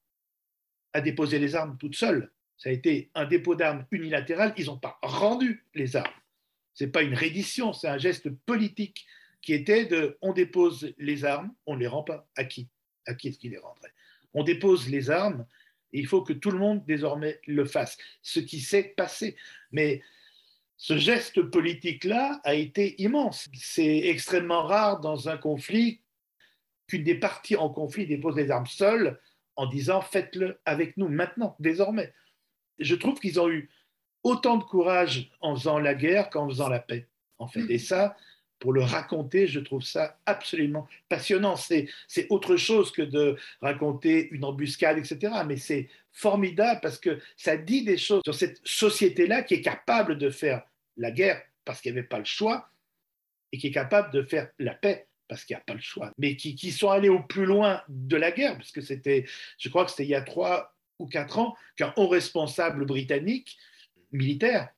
[0.93, 4.77] a déposé les armes toute seule, ça a été un dépôt d'armes unilatéral, ils n'ont
[4.77, 6.11] pas rendu les armes.
[6.73, 9.05] Ce n'est pas une reddition, c'est un geste politique
[9.41, 12.27] qui était de on dépose les armes, on ne les rend pas.
[12.35, 12.67] À qui
[13.05, 13.93] À qui est-ce qu'il les rendrait?
[14.33, 15.45] On dépose les armes
[15.91, 19.35] il faut que tout le monde désormais le fasse, ce qui s'est passé.
[19.71, 20.01] Mais
[20.77, 23.49] ce geste politique-là a été immense.
[23.53, 26.01] C'est extrêmement rare dans un conflit
[26.89, 29.19] qu'une des parties en conflit dépose les armes seules
[29.55, 32.13] en disant faites-le avec nous maintenant, désormais.
[32.79, 33.69] Je trouve qu'ils ont eu
[34.23, 37.65] autant de courage en faisant la guerre qu'en faisant la paix, en fait.
[37.69, 38.15] Et ça,
[38.59, 41.55] pour le raconter, je trouve ça absolument passionnant.
[41.55, 41.87] C'est,
[42.29, 45.33] autre chose que de raconter une embuscade, etc.
[45.45, 50.17] Mais c'est formidable parce que ça dit des choses sur cette société-là qui est capable
[50.17, 50.63] de faire
[50.97, 52.69] la guerre parce qu'il n'y avait pas le choix
[53.51, 56.11] et qui est capable de faire la paix parce qu'il n'y a pas le choix,
[56.17, 59.25] mais qui, sont allés au plus loin de la guerre, parce que c'était,
[59.57, 63.57] je crois que c'était il y a trois ou quatre ans qu'un haut responsable britannique
[64.11, 64.69] militaire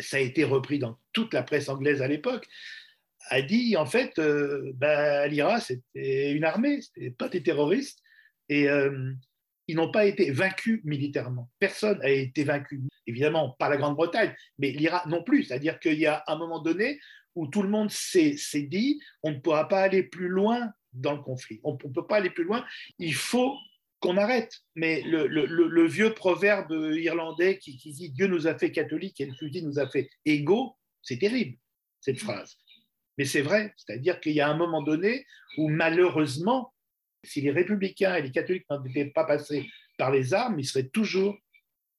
[0.00, 2.46] ça a été repris dans toute la presse anglaise à l'époque,
[3.30, 8.00] a dit en fait, euh, bah, l'IRA c'était une armée, c'était pas des terroristes,
[8.48, 9.12] et euh,
[9.66, 11.50] ils n'ont pas été vaincus militairement.
[11.58, 15.44] Personne n'a été vaincu, évidemment pas la Grande-Bretagne, mais l'IRA non plus.
[15.44, 16.98] C'est-à-dire qu'il y a un moment donné
[17.38, 18.36] où tout le monde s'est
[18.68, 21.60] dit, on ne pourra pas aller plus loin dans le conflit.
[21.62, 22.66] On ne peut pas aller plus loin.
[22.98, 23.54] Il faut
[24.00, 24.52] qu'on arrête.
[24.74, 29.62] Mais le, vieux proverbe irlandais qui, dit Dieu nous a fait catholiques et le fusil
[29.62, 31.56] nous a fait égaux, c'est terrible,
[32.00, 32.56] cette phrase.
[33.18, 35.24] Mais c'est vrai, c'est-à-dire qu'il y a un moment donné
[35.58, 36.74] où malheureusement,
[37.22, 41.38] si les républicains et les catholiques n'étaient pas passés par les armes, ils seraient toujours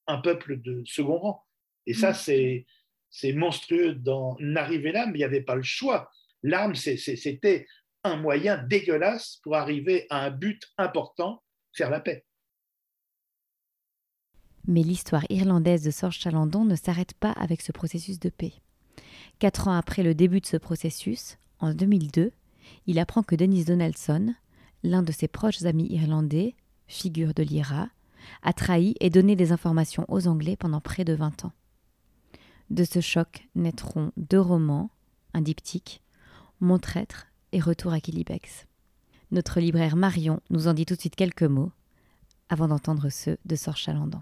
[0.08, 1.44] un peuple de second rang.
[1.86, 2.66] Et ça, mm.
[3.10, 6.12] C'est monstrueux d'en arriver là, mais il n'y avait pas le choix.
[6.44, 7.68] L'arme, c'était
[8.04, 11.44] un moyen dégueulasse pour arriver à un but important
[11.74, 12.26] faire la paix.
[14.68, 18.54] Mais l'histoire irlandaise de Sorge Chalandon ne s'arrête pas avec ce processus de paix.
[19.40, 22.32] Quatre ans après le début de ce processus, en 2002,
[22.86, 24.34] il apprend que Denis Donaldson,
[24.84, 26.56] l'un de ses proches amis irlandais,
[26.88, 27.90] figure de l'IRA,
[28.44, 31.54] a trahi et donné des informations aux Anglais pendant près de 20 ans.
[32.70, 34.92] De ce choc naîtront deux romans,
[35.34, 36.04] un diptyque,
[36.60, 38.68] Mon traître et Retour à Kilibex.
[39.32, 41.72] Notre libraire Marion nous en dit tout de suite quelques mots
[42.48, 44.22] avant d'entendre ceux de Sor Chalandon.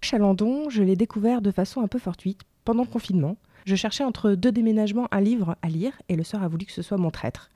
[0.00, 3.36] Chalandon, je l'ai découvert de façon un peu fortuite pendant le confinement.
[3.64, 6.72] Je cherchais entre deux déménagements un livre à lire et le sort a voulu que
[6.72, 7.48] ce soit mon traître.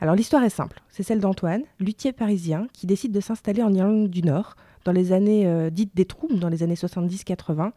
[0.00, 4.08] Alors l'histoire est simple, c'est celle d'Antoine, luthier parisien, qui décide de s'installer en Irlande
[4.08, 7.72] du Nord dans les années euh, dites des troubles, dans les années 70-80,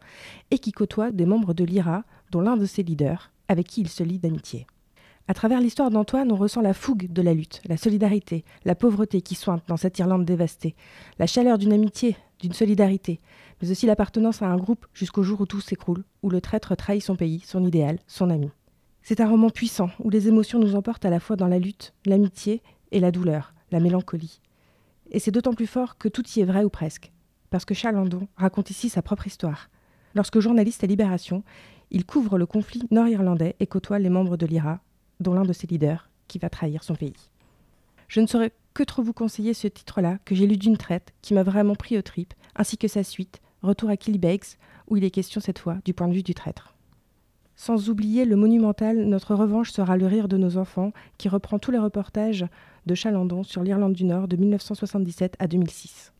[0.50, 3.88] et qui côtoie des membres de l'IRA, dont l'un de ses leaders, avec qui il
[3.88, 4.66] se lie d'amitié.
[5.30, 9.20] À travers l'histoire d'Antoine, on ressent la fougue de la lutte, la solidarité, la pauvreté
[9.20, 10.74] qui sointe dans cette Irlande dévastée,
[11.18, 13.20] la chaleur d'une amitié, d'une solidarité,
[13.60, 17.02] mais aussi l'appartenance à un groupe jusqu'au jour où tout s'écroule, où le traître trahit
[17.02, 18.50] son pays, son idéal, son ami.
[19.02, 21.92] C'est un roman puissant, où les émotions nous emportent à la fois dans la lutte,
[22.06, 24.40] l'amitié et la douleur, la mélancolie.
[25.10, 27.12] Et c'est d'autant plus fort que tout y est vrai ou presque.
[27.50, 29.70] parce que Chalandon raconte ici sa propre histoire.
[30.14, 31.42] Lorsque journaliste à Libération,
[31.90, 34.80] il couvre le conflit nord-irlandais et côtoie les membres de l'IRA,
[35.20, 37.30] dont l'un de ses leaders, qui va trahir son pays.
[38.08, 41.34] Je ne saurais que trop vous conseiller ce titre-là, que j'ai lu d'une traite, qui
[41.34, 45.10] m'a vraiment pris au tripes, ainsi que sa suite, Retour à Killybegs, où il est
[45.10, 46.74] question cette fois du point de vue du traître.
[47.56, 51.72] Sans oublier le monumental Notre revanche sera le rire de nos enfants, qui reprend tous
[51.72, 52.46] les reportages
[52.88, 56.12] de Chalandon sur l'Irlande du Nord de 1977 à 2006.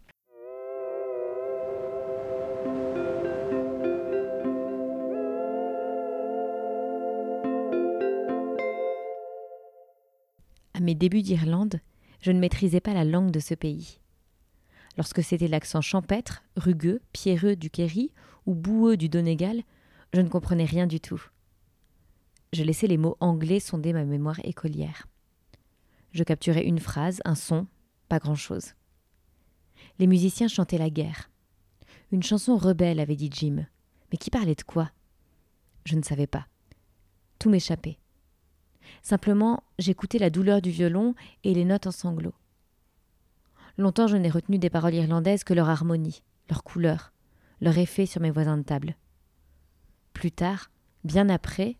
[10.75, 11.81] À mes débuts d'Irlande,
[12.21, 13.99] je ne maîtrisais pas la langue de ce pays.
[14.99, 18.13] Lorsque c'était l'accent champêtre, rugueux, pierreux du Kerry
[18.47, 19.63] ou boueux du Donegal,
[20.13, 21.23] je ne comprenais rien du tout.
[22.53, 25.07] Je laissais les mots anglais sonder ma mémoire écolière.
[26.19, 27.69] Je capturais une phrase, un son,
[28.09, 28.75] pas grand-chose.
[30.01, 31.31] Les musiciens chantaient la guerre.
[32.11, 33.67] Une chanson rebelle, avait dit Jim.
[34.11, 34.91] Mais qui parlait de quoi?
[35.85, 36.49] Je ne savais pas.
[37.39, 38.01] Tout m'échappait.
[39.01, 42.35] Simplement, j'écoutais la douleur du violon et les notes en sanglots.
[43.77, 47.13] Longtemps, je n'ai retenu des paroles irlandaises que leur harmonie, leur couleur,
[47.61, 48.97] leur effet sur mes voisins de table.
[50.15, 50.73] Plus tard,
[51.05, 51.77] bien après,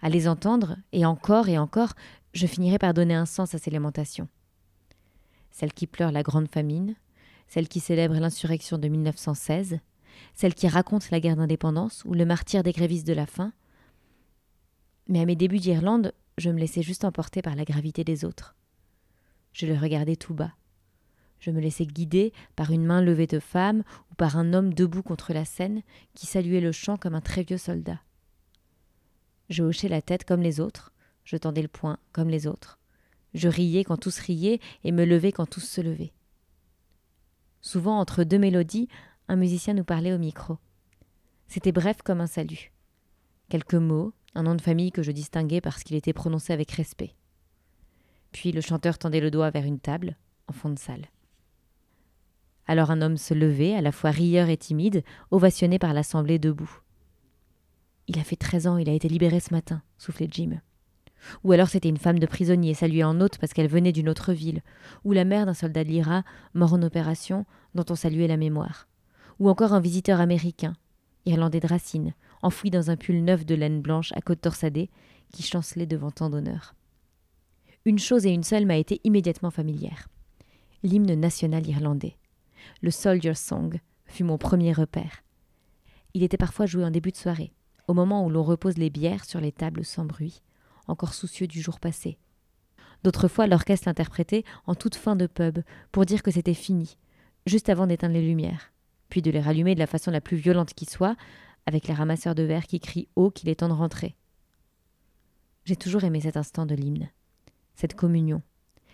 [0.00, 1.92] à les entendre, et encore et encore,
[2.32, 4.28] je finirai par donner un sens à ces lamentations.
[5.50, 6.96] Celle qui pleure la grande famine,
[7.46, 9.78] celle qui célèbre l'insurrection de 1916,
[10.34, 13.52] celle qui raconte la guerre d'indépendance ou le martyr des grévistes de la faim.
[15.08, 18.56] Mais à mes débuts d'Irlande, je me laissais juste emporter par la gravité des autres.
[19.52, 20.52] Je les regardais tout bas.
[21.40, 25.02] Je me laissais guider par une main levée de femme ou par un homme debout
[25.02, 25.82] contre la scène
[26.14, 28.00] qui saluait le chant comme un très vieux soldat.
[29.50, 30.91] Je hochais la tête comme les autres,
[31.24, 32.78] je tendais le poing comme les autres.
[33.34, 36.12] Je riais quand tous riaient et me levais quand tous se levaient.
[37.60, 38.88] Souvent, entre deux mélodies,
[39.28, 40.58] un musicien nous parlait au micro.
[41.46, 42.72] C'était bref comme un salut.
[43.48, 47.14] Quelques mots, un nom de famille que je distinguais parce qu'il était prononcé avec respect.
[48.32, 50.16] Puis le chanteur tendait le doigt vers une table,
[50.48, 51.06] en fond de salle.
[52.66, 56.80] Alors un homme se levait, à la fois rieur et timide, ovationné par l'assemblée debout.
[58.08, 60.60] Il a fait treize ans, il a été libéré ce matin, soufflait Jim.
[61.44, 64.32] Ou alors c'était une femme de prisonnier saluée en hôte parce qu'elle venait d'une autre
[64.32, 64.62] ville,
[65.04, 68.88] ou la mère d'un soldat de l'IRA mort en opération dont on saluait la mémoire,
[69.38, 70.74] ou encore un visiteur américain,
[71.26, 74.90] irlandais de racine, enfoui dans un pull neuf de laine blanche à côte torsadée,
[75.32, 76.74] qui chancelait devant tant d'honneur.
[77.84, 80.08] Une chose et une seule m'a été immédiatement familière
[80.82, 82.16] l'hymne national irlandais.
[82.80, 85.22] Le Soldier's Song fut mon premier repère.
[86.14, 87.52] Il était parfois joué en début de soirée,
[87.88, 90.42] au moment où l'on repose les bières sur les tables sans bruit,
[90.92, 92.18] encore soucieux du jour passé.
[93.02, 95.58] D'autres fois, l'orchestre l'interprétait en toute fin de pub,
[95.90, 96.96] pour dire que c'était fini,
[97.46, 98.72] juste avant d'éteindre les lumières,
[99.08, 101.16] puis de les rallumer de la façon la plus violente qui soit,
[101.66, 104.14] avec les ramasseurs de verre qui crient haut qu'il est temps de rentrer.
[105.64, 107.08] J'ai toujours aimé cet instant de l'hymne,
[107.74, 108.42] cette communion,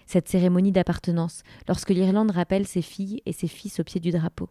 [0.07, 4.49] cette cérémonie d'appartenance, lorsque l'Irlande rappelle ses filles et ses fils au pied du drapeau.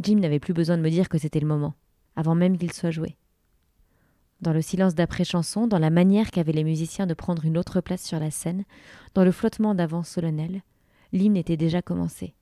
[0.00, 1.74] Jim n'avait plus besoin de me dire que c'était le moment,
[2.16, 3.16] avant même qu'il soit joué.
[4.40, 8.02] Dans le silence d'après-chanson, dans la manière qu'avaient les musiciens de prendre une autre place
[8.02, 8.64] sur la scène,
[9.14, 10.62] dans le flottement d'avant solennel,
[11.12, 12.34] l'hymne était déjà commencé.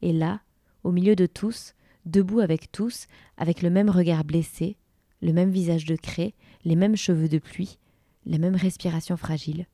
[0.00, 0.40] Et là,
[0.84, 1.74] au milieu de tous,
[2.06, 4.78] debout avec tous, avec le même regard blessé,
[5.20, 7.78] le même visage de craie, les mêmes cheveux de pluie,
[8.24, 9.66] la même respiration fragile.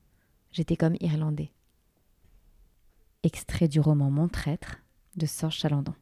[0.51, 1.51] J'étais comme irlandais.
[3.23, 4.77] Extrait du roman Mon traître
[5.15, 5.93] de Sorge Chalandon.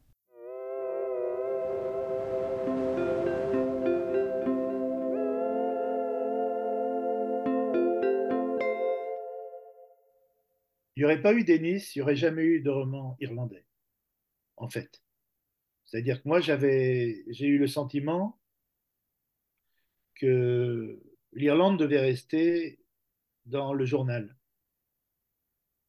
[11.04, 13.64] Aurait pas eu Denis, il n'y aurait jamais eu de roman irlandais,
[14.56, 15.02] en fait.
[15.84, 18.38] C'est-à-dire que moi, j'avais, j'ai eu le sentiment
[20.14, 21.00] que
[21.32, 22.78] l'Irlande devait rester
[23.46, 24.36] dans le journal.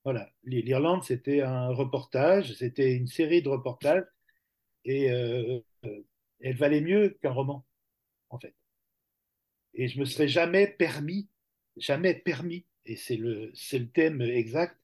[0.03, 4.05] Voilà, l'Irlande, c'était un reportage, c'était une série de reportages,
[4.83, 5.59] et euh,
[6.39, 7.65] elle valait mieux qu'un roman,
[8.29, 8.55] en fait.
[9.73, 11.27] Et je me serais jamais permis,
[11.77, 14.77] jamais permis, et c'est le, c'est le thème exact,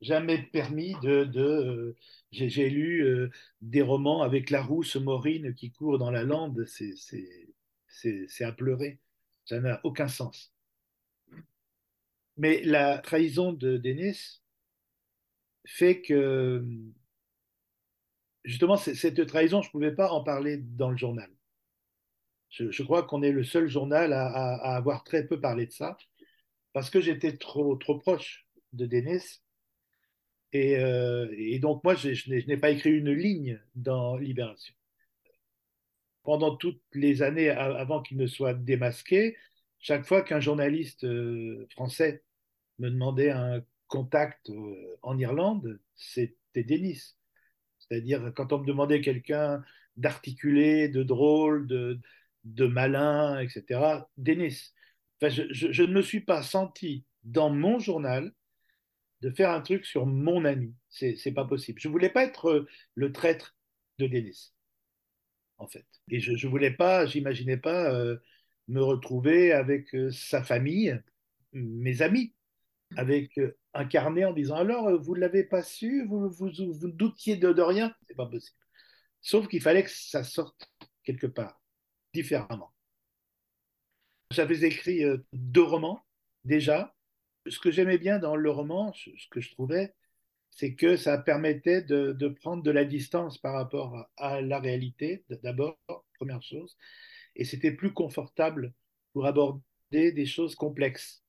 [0.00, 1.30] jamais permis de.
[1.36, 1.96] euh,
[2.30, 3.30] j'ai lu euh,
[3.62, 8.98] des romans avec la rousse Maureen qui court dans la lande, c'est à pleurer.
[9.44, 10.52] Ça n'a aucun sens.
[12.36, 14.40] Mais la trahison de Denis
[15.66, 16.64] fait que,
[18.44, 21.30] justement, cette trahison, je ne pouvais pas en parler dans le journal.
[22.50, 25.98] Je, crois qu'on est le seul journal à, à, avoir très peu parlé de ça,
[26.72, 29.40] parce que j'étais trop, trop proche de Denis
[30.52, 34.74] Et, euh, et donc, moi, je, n'ai pas écrit une ligne dans Libération.
[36.22, 39.36] Pendant toutes les années avant qu'il ne soit démasqué,
[39.78, 42.22] chaque fois qu'un journaliste euh, français
[42.78, 47.14] me demandait un contact euh, en Irlande, c'était Denis.
[47.78, 49.62] C'est-à-dire, quand on me demandait quelqu'un
[49.96, 54.72] d'articulé, de drôle, de, malin, etc., Denis.
[55.20, 58.32] Enfin, je, ne me suis pas senti dans mon journal
[59.20, 60.74] de faire un truc sur mon ami.
[60.88, 61.80] C'est, pas possible.
[61.80, 63.56] Je voulais pas être euh, le traître
[63.98, 64.52] de Denis,
[65.58, 65.86] en fait.
[66.10, 68.16] Et je, je voulais pas, j'imaginais pas euh,
[68.68, 71.00] me retrouver avec euh, sa famille,
[71.52, 72.34] mes amis,
[72.96, 73.38] avec
[73.74, 76.50] un carnet en disant alors vous l'avez pas su, vous, vous,
[76.88, 78.56] doutiez de, de rien, c'est pas possible.
[79.20, 80.70] Sauf qu'il fallait que ça sorte
[81.04, 81.60] quelque part,
[82.14, 82.72] différemment.
[84.30, 85.02] J'avais écrit
[85.32, 86.00] deux romans
[86.44, 86.94] déjà.
[87.50, 89.94] Ce que j'aimais bien dans le roman, ce que je trouvais,
[90.50, 95.78] c'est que ça permettait de, prendre de la distance par rapport à la réalité, d'abord,
[96.16, 96.76] première chose,
[97.36, 98.72] et c'était plus confortable
[99.12, 99.62] pour aborder
[100.12, 101.22] des choses complexes.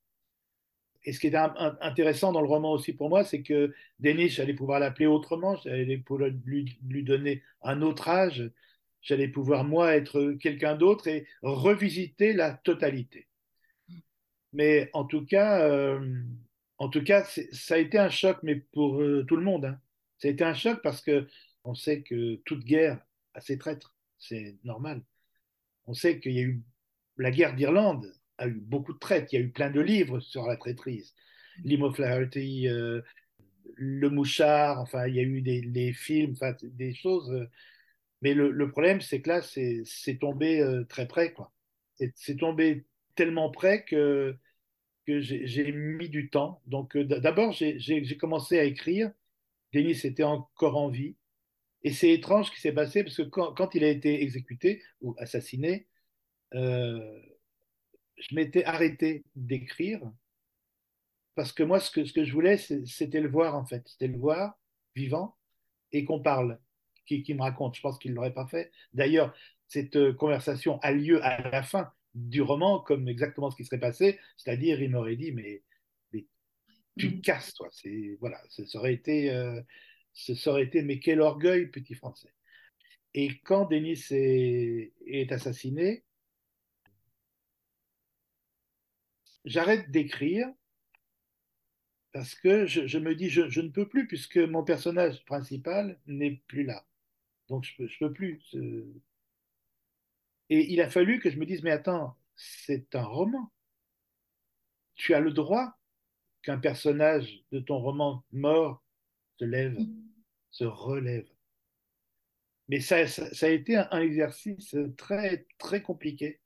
[1.06, 4.54] Et ce qui est intéressant dans le roman aussi pour moi, c'est que Denis, j'allais
[4.54, 8.52] pouvoir l'appeler autrement, j'allais pouvoir lui, donner un autre âge,
[9.02, 13.29] j'allais pouvoir moi être quelqu'un d'autre et revisiter la totalité.
[14.54, 16.24] Mais en tout cas, euh,
[16.78, 19.66] en tout cas, ça a été un choc, mais pour euh, tout le monde.
[19.66, 19.80] Hein.
[20.18, 21.28] Ça a été un choc parce que
[21.64, 23.00] on sait que toute guerre
[23.34, 25.04] a ses traîtres, c'est normal.
[25.86, 26.64] On sait qu'il y a eu
[27.18, 29.32] la guerre d'Irlande a eu beaucoup de traites.
[29.34, 31.14] Il y a eu plein de livres sur la traîtrise.
[31.64, 33.02] Lim Flaherty, euh,
[33.76, 37.48] Le Mouchard, enfin, il y a eu des, films, enfin, des choses.
[38.22, 41.52] Mais le, problème, c'est que là, c'est tombé très près, quoi.
[42.16, 42.86] C'est tombé
[43.20, 44.38] tellement près que,
[45.06, 46.62] j'ai mis du temps.
[46.68, 49.12] Donc, euh, d'abord, j'ai commencé à écrire.
[49.74, 51.18] Denis était encore en vie.
[51.84, 55.16] Et c'est étrange ce qui s'est passé parce que quand, il a été exécuté ou
[55.18, 55.88] assassiné,
[56.54, 57.20] euh,
[58.16, 60.00] je m'étais arrêté d'écrire
[61.36, 63.86] parce que moi, ce que, je voulais, c'était le voir, en fait.
[63.86, 64.58] C'était le voir
[64.96, 65.36] vivant
[65.92, 66.58] et qu'on parle,
[67.06, 67.76] qui, qui, me raconte.
[67.76, 68.72] Je pense qu'il ne l'aurait pas fait.
[68.94, 69.34] D'ailleurs,
[69.68, 73.80] cette euh, conversation a lieu à la fin du roman, comme exactement ce qui serait
[73.80, 74.20] passé.
[74.38, 75.64] C'est-à-dire, il m'aurait dit, mais,
[76.14, 76.26] mais
[76.98, 77.70] tu te casses, toi.
[78.20, 79.62] Voilà, ça aurait été, euh,
[80.14, 82.34] ça aurait été, mais quel orgueil, petit français.
[83.14, 86.04] Et quand Denis est, est assassiné,
[89.46, 90.48] j'arrête d'écrire
[92.12, 96.00] parce que je, je me dis, je, je, ne peux plus puisque mon personnage principal
[96.08, 96.86] n'est plus là.
[97.50, 98.42] Donc je ne peux plus.
[100.50, 103.52] Et il a fallu que je me dise, mais attends, c'est un roman.
[104.96, 105.78] Tu as le droit
[106.42, 108.84] qu'un personnage de ton roman mort
[109.40, 109.78] se lève,
[110.52, 111.28] se relève.
[112.68, 116.40] Mais ça, ça, a été un, exercice très, très compliqué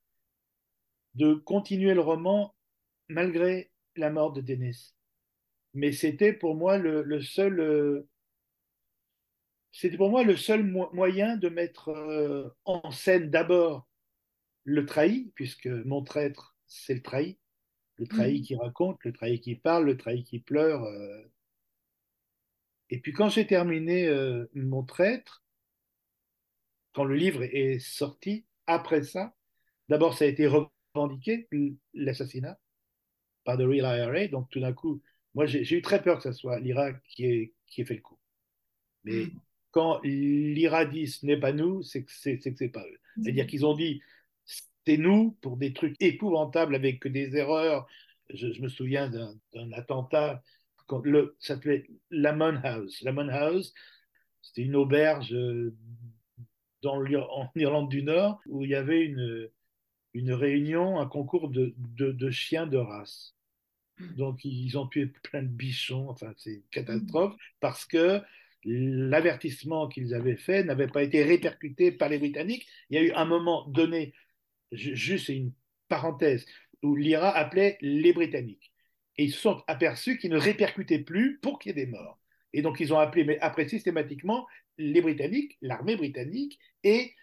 [1.16, 2.56] de continuer le roman
[3.10, 4.94] malgré la mort de Denis.
[5.74, 8.08] Mais c'était pour moi le, seul, euh,
[9.72, 13.88] c'était pour moi le seul mo moyen de mettre euh, en scène d'abord
[14.64, 17.38] le trahi, puisque mon traître, c'est le trahi,
[17.98, 18.44] le trahi mmh.
[18.44, 20.84] qui raconte, le trahi qui parle, le trahi qui pleure.
[20.84, 21.24] Euh.
[22.90, 25.44] Et puis quand j'ai terminé euh, mon traître,
[26.94, 29.36] quand le livre est sorti, après ça,
[29.90, 31.48] d'abord ça a été revendiqué,
[31.94, 32.60] l'assassinat,
[33.44, 34.28] par The Real IRA.
[34.28, 35.02] Donc tout d'un coup,
[35.34, 38.02] moi j'ai eu très peur que ce soit l'IRA qui ait, qui ait fait le
[38.02, 38.20] coup.
[39.04, 39.40] Mais mmh.
[39.72, 43.00] quand l'IRA dit ce n'est pas nous, c'est que c'est pas eux.
[43.18, 43.24] Mmh.
[43.24, 44.02] C'est-à-dire qu'ils ont dit
[44.88, 47.88] nous pour des trucs épouvantables avec des erreurs.
[48.30, 50.42] Je, me souviens d'un attentat,
[51.04, 53.02] le, ça s'appelait Lamon House.
[53.02, 53.74] Lamon House,
[54.42, 55.36] c'était une auberge
[56.82, 59.50] dans, en Irlande du Nord où il y avait une,
[60.34, 63.36] réunion, un concours de, de, de chiens de race.
[64.18, 66.10] Donc, ils ont tué plein de bichons.
[66.10, 68.22] Enfin, c'est une catastrophe parce que
[68.66, 72.68] l'avertissement qu'ils avaient fait n'avait pas été répercuté par les Britanniques.
[72.90, 74.14] Il y a eu un moment donné,
[74.76, 75.52] juste une
[75.88, 76.46] parenthèse,
[76.82, 78.72] où l'IRA appelait les Britanniques.
[79.18, 82.20] Et ils se sont aperçus qu'ils ne répercutaient plus pour qu'il y ait des morts.
[82.54, 84.48] Et donc, ils ont appelé, mais après systématiquement,
[84.78, 87.14] les Britanniques, l'armée britannique et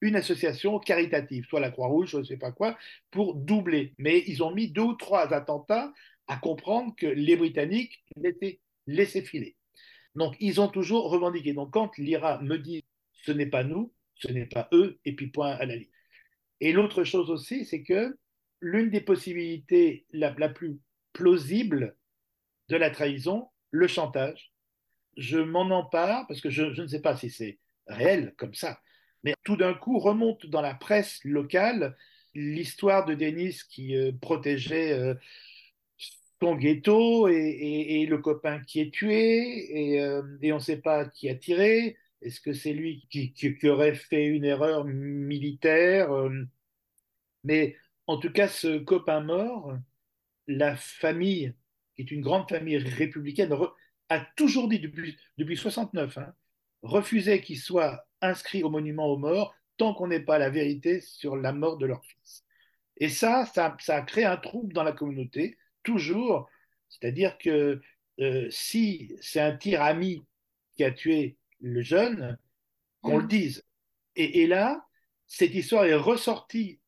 [0.00, 2.78] une association caritative, soit la Croix-Rouge, je ne sais pas quoi,
[3.10, 3.94] pour doubler.
[3.98, 5.92] Mais ils ont mis deux ou trois attentats
[6.26, 9.56] à comprendre que les Britanniques l'étaient laissés filer.
[10.14, 11.52] Donc, ils ont toujours revendiqué.
[11.52, 15.28] Donc, quand l'IRA me dit ce n'est pas nous, ce n'est pas eux, et puis
[15.28, 15.88] point à la ligne.
[16.60, 18.16] Et l'autre chose aussi, c'est que
[18.60, 20.78] l'une des possibilités la, plus
[21.12, 21.96] plausible
[22.68, 24.52] de la trahison, le chantage.
[25.16, 28.80] Je m'en empare parce que je, ne sais pas si c'est réel comme ça,
[29.22, 31.96] mais tout d'un coup remonte dans la presse locale
[32.34, 35.14] l'histoire de Denis qui euh, protégeait euh,
[36.40, 41.28] son ghetto et, le copain qui est tué euh, et on ne sait pas qui
[41.30, 41.96] a tiré.
[42.22, 46.08] Est-ce que c'est lui qui, aurait fait une erreur militaire
[47.44, 49.76] Mais en tout cas, ce copain mort,
[50.46, 51.54] la famille,
[51.94, 53.54] qui est une grande famille républicaine,
[54.08, 56.34] a toujours dit depuis, depuis 69, hein,
[56.82, 61.36] refusait qu'il soit inscrit au monument aux morts tant qu'on n'ait pas la vérité sur
[61.36, 62.44] la mort de leur fils.
[62.98, 66.48] Et ça, ça, ça a créé un trouble dans la communauté, toujours.
[66.88, 67.80] C'est-à-dire que
[68.20, 70.24] euh, si c'est un tir ami
[70.76, 72.38] qui a tué le jeune,
[73.02, 73.64] qu'on le dise.
[74.16, 74.84] Et, et, là,
[75.26, 76.80] cette histoire est ressortie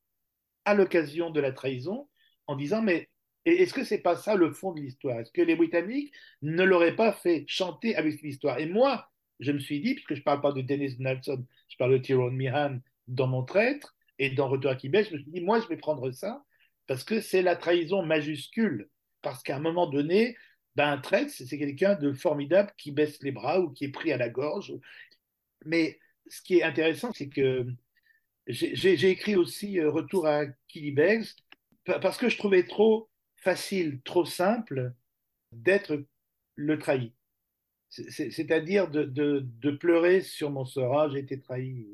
[0.64, 2.08] à l'occasion de la trahison
[2.46, 3.08] en disant mais
[3.44, 5.20] est-ce que c'est pas ça le fond de l'histoire?
[5.20, 6.12] Est-ce que les Britanniques
[6.42, 9.08] ne l'auraient pas fait chanter avec l'histoire Et moi,
[9.40, 11.98] je me suis dit, puisque je ne parle pas de Dennis Nelson, je parle de
[11.98, 15.60] Tyrone Mihan dans Mon Traître et dans Retour à Québec, je me suis dit, moi,
[15.60, 16.44] je vais prendre ça
[16.86, 18.88] parce que c'est la trahison majuscule.
[19.22, 20.36] Parce qu'à un moment donné,
[20.78, 24.12] ben, un traître, c'est quelqu'un de formidable qui baisse les bras ou qui est pris
[24.12, 24.74] à la gorge.
[25.64, 25.98] Mais
[26.28, 27.66] ce qui est intéressant, c'est que
[28.46, 31.26] j'ai écrit aussi euh, Retour à Killybegs
[31.84, 34.92] parce que je trouvais trop facile, trop simple
[35.52, 36.04] d'être
[36.54, 37.12] le trahi
[37.90, 41.86] c'est-à-dire de, pleurer sur mon sort, ah, j'ai été trahi.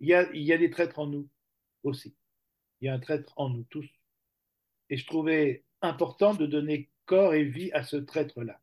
[0.00, 1.28] Il y a des traîtres en nous
[1.84, 2.14] aussi.
[2.80, 3.86] Il y a un traître en nous tous.
[4.90, 8.60] Et je trouvais important de donner et vie à ce traître-là.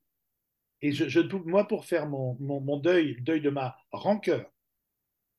[0.81, 4.49] Et je, je, moi, pour faire mon, mon, deuil, le deuil de ma rancœur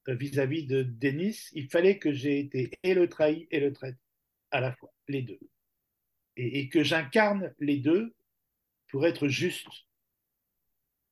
[0.09, 3.73] euh, vis-à-vis -vis de Denis, il fallait que j'ai été et le trahi et le
[3.73, 3.99] traître
[4.51, 5.41] à la fois, les deux.
[6.37, 8.15] Et, et que j'incarne les deux
[8.89, 9.69] pour être juste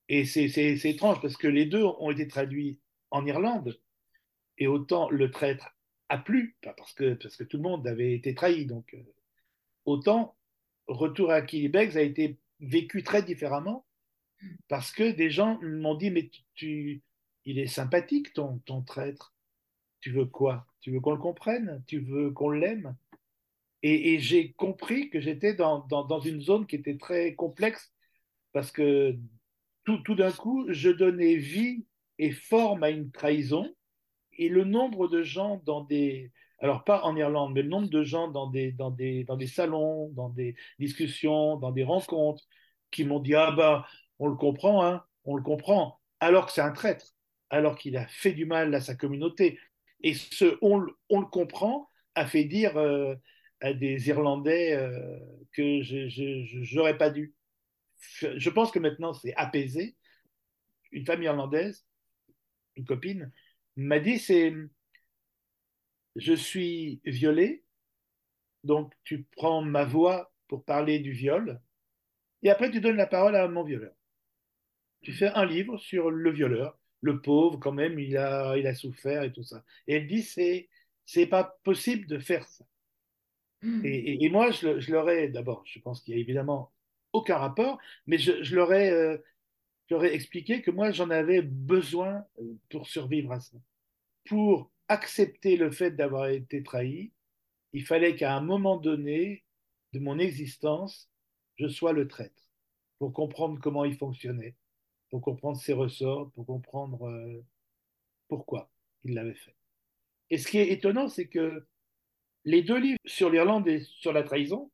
[0.08, 2.78] et c'est étrange parce que les deux ont été traduits
[3.10, 3.78] en Irlande.
[4.56, 5.76] Et autant le traître
[6.08, 8.64] a plu, parce que, parce que tout le monde avait été trahi.
[8.64, 9.02] Donc, euh,
[9.84, 10.36] autant
[10.88, 13.86] Retour à Killybegs a été vécu très différemment
[14.68, 17.02] parce que des gens m'ont dit Mais tu,
[17.44, 19.34] il est sympathique ton, ton traître.
[20.00, 20.66] Tu veux quoi?
[20.80, 21.82] Tu veux qu'on le comprenne?
[21.86, 22.96] Tu veux qu'on l'aime?
[23.82, 27.92] Et, et j'ai compris que j'étais dans, dans, dans une zone qui était très complexe
[28.52, 29.16] parce que
[29.84, 31.86] tout, tout d'un coup, je donnais vie
[32.18, 33.74] et forme à une trahison.
[34.32, 38.02] Et le nombre de gens dans des, alors pas en Irlande, mais le nombre de
[38.02, 42.44] gens dans des, dans des, dans des salons, dans des discussions, dans des rencontres,
[42.90, 43.86] qui m'ont dit ah bah
[44.18, 47.06] on le comprend, hein, on le comprend, alors que c'est un traître,
[47.50, 49.58] alors qu'il a fait du mal à sa communauté.
[50.02, 53.14] Et ce on, le comprend a fait dire euh,
[53.60, 55.18] à des Irlandais euh,
[55.52, 57.34] que je n'aurais pas dû
[58.20, 59.96] je pense que maintenant c'est apaisé.
[60.92, 61.84] Une famille irlandaise,
[62.76, 63.32] une copine,
[63.76, 64.52] m'a dit c'est
[66.18, 67.64] je suis violée,
[68.64, 71.60] donc tu prends ma voix pour parler du viol,
[72.42, 73.94] et après tu donnes la parole à mon violeur.
[75.02, 78.74] Tu fais un livre sur le violeur, le pauvre quand même, il a, il a
[78.74, 79.64] souffert et tout ça.
[79.86, 80.68] Et elle dit c'est
[81.04, 82.66] c'est pas possible de faire ça.
[83.62, 83.84] Mmh.
[83.84, 86.70] Et, et, et, moi, je, je leur ai d'abord, je pense qu'il y a évidemment
[87.12, 89.18] aucun rapport, mais je, je leur ai, euh,
[90.02, 93.56] expliqué que moi, j'en avais besoin euh, pour survivre à ça.
[94.26, 97.12] Pour accepter le fait d'avoir été trahi,
[97.72, 99.44] il fallait qu'à un moment donné
[99.92, 101.10] de mon existence,
[101.56, 102.50] je sois le traître,
[102.98, 104.56] pour comprendre comment il fonctionnait,
[105.10, 107.44] pour comprendre ses ressorts, pour comprendre euh,
[108.28, 108.70] pourquoi
[109.04, 109.56] il l'avait fait.
[110.30, 111.66] Et ce qui est étonnant, c'est que
[112.44, 114.70] les deux livres sur l'Irlande et sur la trahison,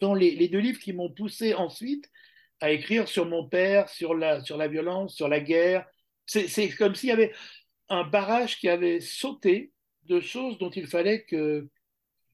[0.00, 2.10] sont les, deux livres qui m'ont poussé ensuite
[2.60, 5.86] à écrire sur mon père, sur la, sur la violence, sur la guerre.
[6.26, 7.32] C'est comme s'il y avait
[7.88, 9.72] un barrage qui avait sauté
[10.04, 11.68] de choses dont il fallait que,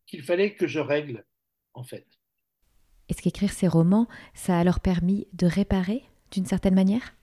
[0.07, 1.25] qu'il fallait que je règle,
[1.75, 2.07] en fait.
[3.09, 7.15] Est-ce qu'écrire ces romans, ça a alors permis de réparer d'une certaine manière?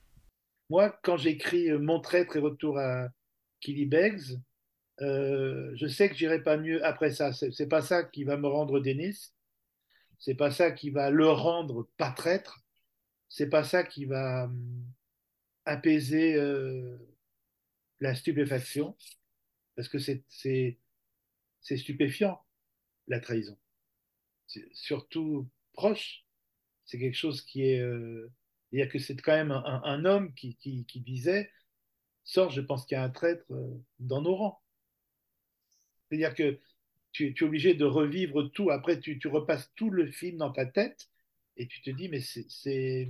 [0.70, 3.08] Moi, quand j'écris Mon traître et retour à
[3.62, 4.40] Killybegs,
[5.02, 7.32] euh, je sais que j'irai pas mieux après ça.
[7.32, 9.32] C'est pas ça qui va me rendre Denis
[10.20, 12.64] c'est pas ça qui va le rendre pas traître,
[13.30, 14.86] c'est pas ça qui va hum,
[15.66, 16.98] apaiser euh,
[18.00, 18.96] la stupéfaction,
[19.76, 20.78] parce que c'est
[21.62, 22.40] stupéfiant,
[23.08, 23.58] la trahison.
[24.74, 26.26] Surtout proche,
[26.86, 27.80] c'est quelque chose qui est...
[27.80, 28.32] Euh,
[28.72, 30.58] y a que c'est quand même un, homme qui,
[30.96, 31.52] disait,
[32.24, 34.62] sort, je pense qu'il y a un traître euh, dans nos rangs.
[36.10, 36.60] C'est-à-dire que
[37.12, 38.70] tu, tu, es obligé de revivre tout.
[38.70, 41.10] Après, tu, tu, repasses tout le film dans ta tête
[41.56, 43.10] et tu te dis, mais c'est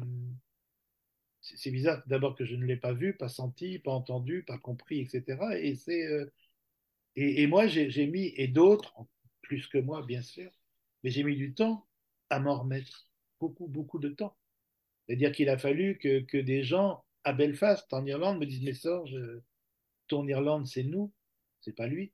[1.56, 5.00] c'est bizarre d'abord que je ne l'ai pas vu, pas senti, pas entendu, pas compris,
[5.00, 5.38] etc.
[5.42, 6.26] Euh,
[7.16, 8.94] et, et, moi, j'ai mis, et d'autres,
[9.42, 10.52] plus que moi, bien sûr,
[11.04, 11.88] mais j'ai mis du temps
[12.30, 13.10] à m'en remettre.
[13.40, 14.36] Beaucoup, beaucoup de temps.
[15.06, 18.74] C'est-à-dire qu'il a fallu que, que, des gens à Belfast, en Irlande, me disent Mais
[18.74, 19.16] Sorge,
[20.08, 21.14] ton Irlande, c'est nous,
[21.62, 22.12] c'est pas lui.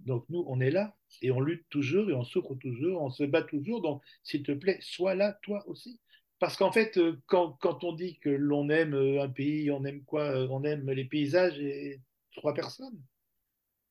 [0.00, 3.24] Donc nous, on est là et on lutte toujours et on souffre toujours, on se
[3.24, 3.82] bat toujours.
[3.82, 6.00] Donc, s'il te plaît, sois là, toi aussi.
[6.38, 10.04] Parce qu'en fait, euh, quand, on dit que l'on aime euh, un pays, on aime
[10.04, 12.00] quoi euh, On aime les paysages et
[12.36, 13.02] trois personnes.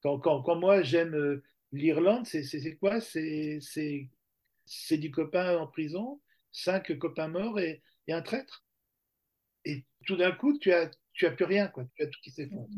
[0.02, 1.42] Quand moi, j'aime
[1.74, 3.02] l'Irlande, c'est quoi?
[3.02, 3.60] C'est
[4.92, 6.22] du copain en prison,
[6.52, 8.64] cinq copains morts et, et un traître.
[9.66, 11.84] Et tout d'un coup, tu as, tu as plus rien, quoi.
[11.96, 12.70] tu as tout qui s'effondre.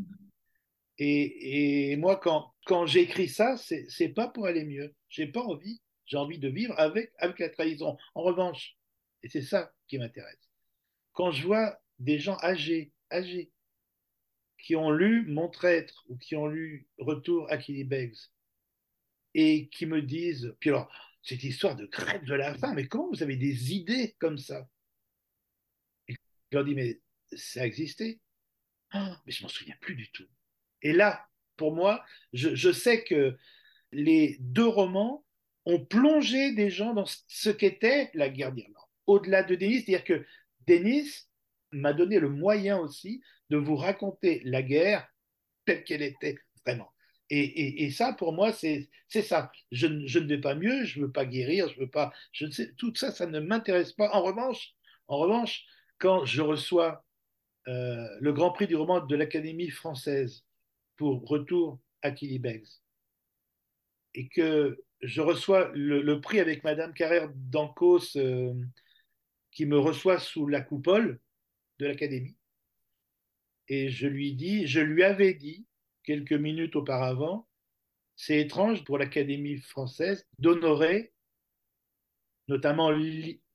[0.98, 4.96] Et, et, moi, quand, quand j'écris ça, c'est pas pour aller mieux.
[5.10, 5.80] J'ai pas envie.
[6.08, 7.96] J'ai envie de vivre avec, avec la trahison.
[8.16, 8.79] En revanche,
[9.24, 10.50] et c'est ça qui m'intéresse,
[11.14, 13.52] quand je vois des gens âgés, âgés,
[14.58, 18.18] qui ont lu Mon traître ou qui ont lu Retour à Beggs
[19.34, 20.92] et qui me disent, puis alors,
[21.24, 24.68] cette histoire de crête de la faim, mais comment vous avez des idées comme ça?
[26.08, 26.16] Je
[26.52, 27.00] leur dis, mais
[27.34, 28.20] ça a existé
[28.92, 30.28] ah, Mais je m'en souviens plus du tout.
[30.82, 32.04] Et là, pour moi,
[32.34, 33.38] je, sais que
[33.92, 35.26] les deux romans
[35.66, 38.79] ont plongé des gens dans ce qu'était la guerre d'Irlande.
[39.10, 40.26] Au-delà de Denis, c'est-à-dire que
[40.68, 41.26] Denis
[41.72, 45.08] m'a donné le moyen aussi de vous raconter la guerre
[45.66, 46.92] telle qu'elle était vraiment.
[47.32, 49.52] Et, ça, pour moi, c'est ça.
[49.72, 52.14] Je, ne vais pas mieux, je ne veux pas guérir, je veux pas.
[52.78, 54.12] Tout ça, ça ne m'intéresse pas.
[54.14, 54.74] En revanche,
[55.08, 55.66] en revanche,
[55.98, 57.04] quand je reçois
[57.68, 60.46] euh, le Grand Prix du roman de l'Académie française
[60.98, 62.68] pour retour à Beggs
[64.14, 68.54] et que je reçois le, prix avec Madame Carrère d'Ancos euh,
[69.52, 71.20] qui me reçoit sous la coupole
[71.80, 72.38] de l'Académie.
[73.68, 75.66] Et je lui dis, je lui avais dit
[76.04, 77.48] quelques minutes auparavant,
[78.16, 81.14] c'est étrange pour l'Académie française d'honorer
[82.50, 82.92] notamment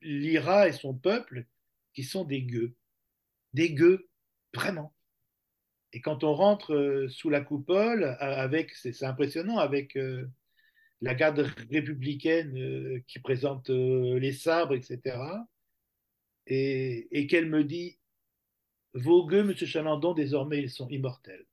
[0.01, 1.47] l'IRA et son peuple
[1.93, 2.75] qui sont des gueux.
[3.53, 4.09] Des gueux,
[4.55, 4.95] vraiment.
[5.93, 10.27] Et quand on rentre euh, sous la coupole, avec, c'est impressionnant, avec euh,
[11.01, 11.39] la garde
[11.71, 15.19] républicaine euh, qui présente les sabres, etc.,
[16.47, 17.99] et, qu'elle me dit
[18.95, 21.47] Vos gueux, monsieur Chalandon, désormais, ils sont immortels.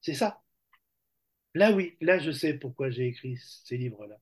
[0.00, 0.42] C'est ça.
[1.54, 4.18] Là, oui, là, je sais pourquoi j'ai écrit ces livres-là.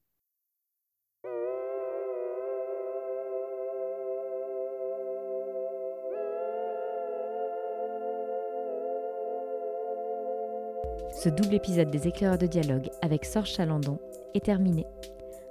[11.13, 13.99] Ce double épisode des éclaireurs de dialogue avec Sorge Chalandon
[14.35, 14.85] est terminé.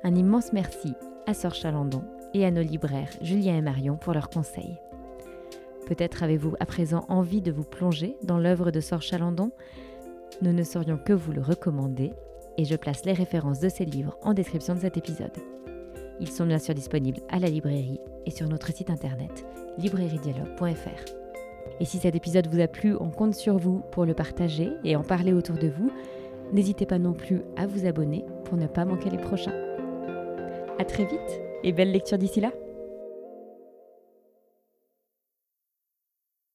[0.04, 0.94] Un immense merci
[1.28, 2.04] à Sorge Chalandon
[2.34, 4.78] et à nos libraires Julien et Marion pour leurs conseils.
[5.88, 9.52] Peut-être avez-vous à présent envie de vous plonger dans l'œuvre de Sorge Chalandon?
[10.42, 12.14] Nous ne saurions que vous le recommander
[12.58, 15.38] et je place les références de ces livres en description de cet épisode.
[16.20, 19.46] Ils sont bien sûr disponibles à la librairie et sur notre site internet
[19.78, 21.12] librairiedialogue.fr.
[21.80, 24.96] Et si cet épisode vous a plu, on compte sur vous pour le partager et
[24.96, 25.92] en parler autour de vous.
[26.54, 29.65] N'hésitez pas non plus à vous abonner pour ne pas manquer les prochains.
[30.78, 32.52] À très vite et belle lecture d'ici là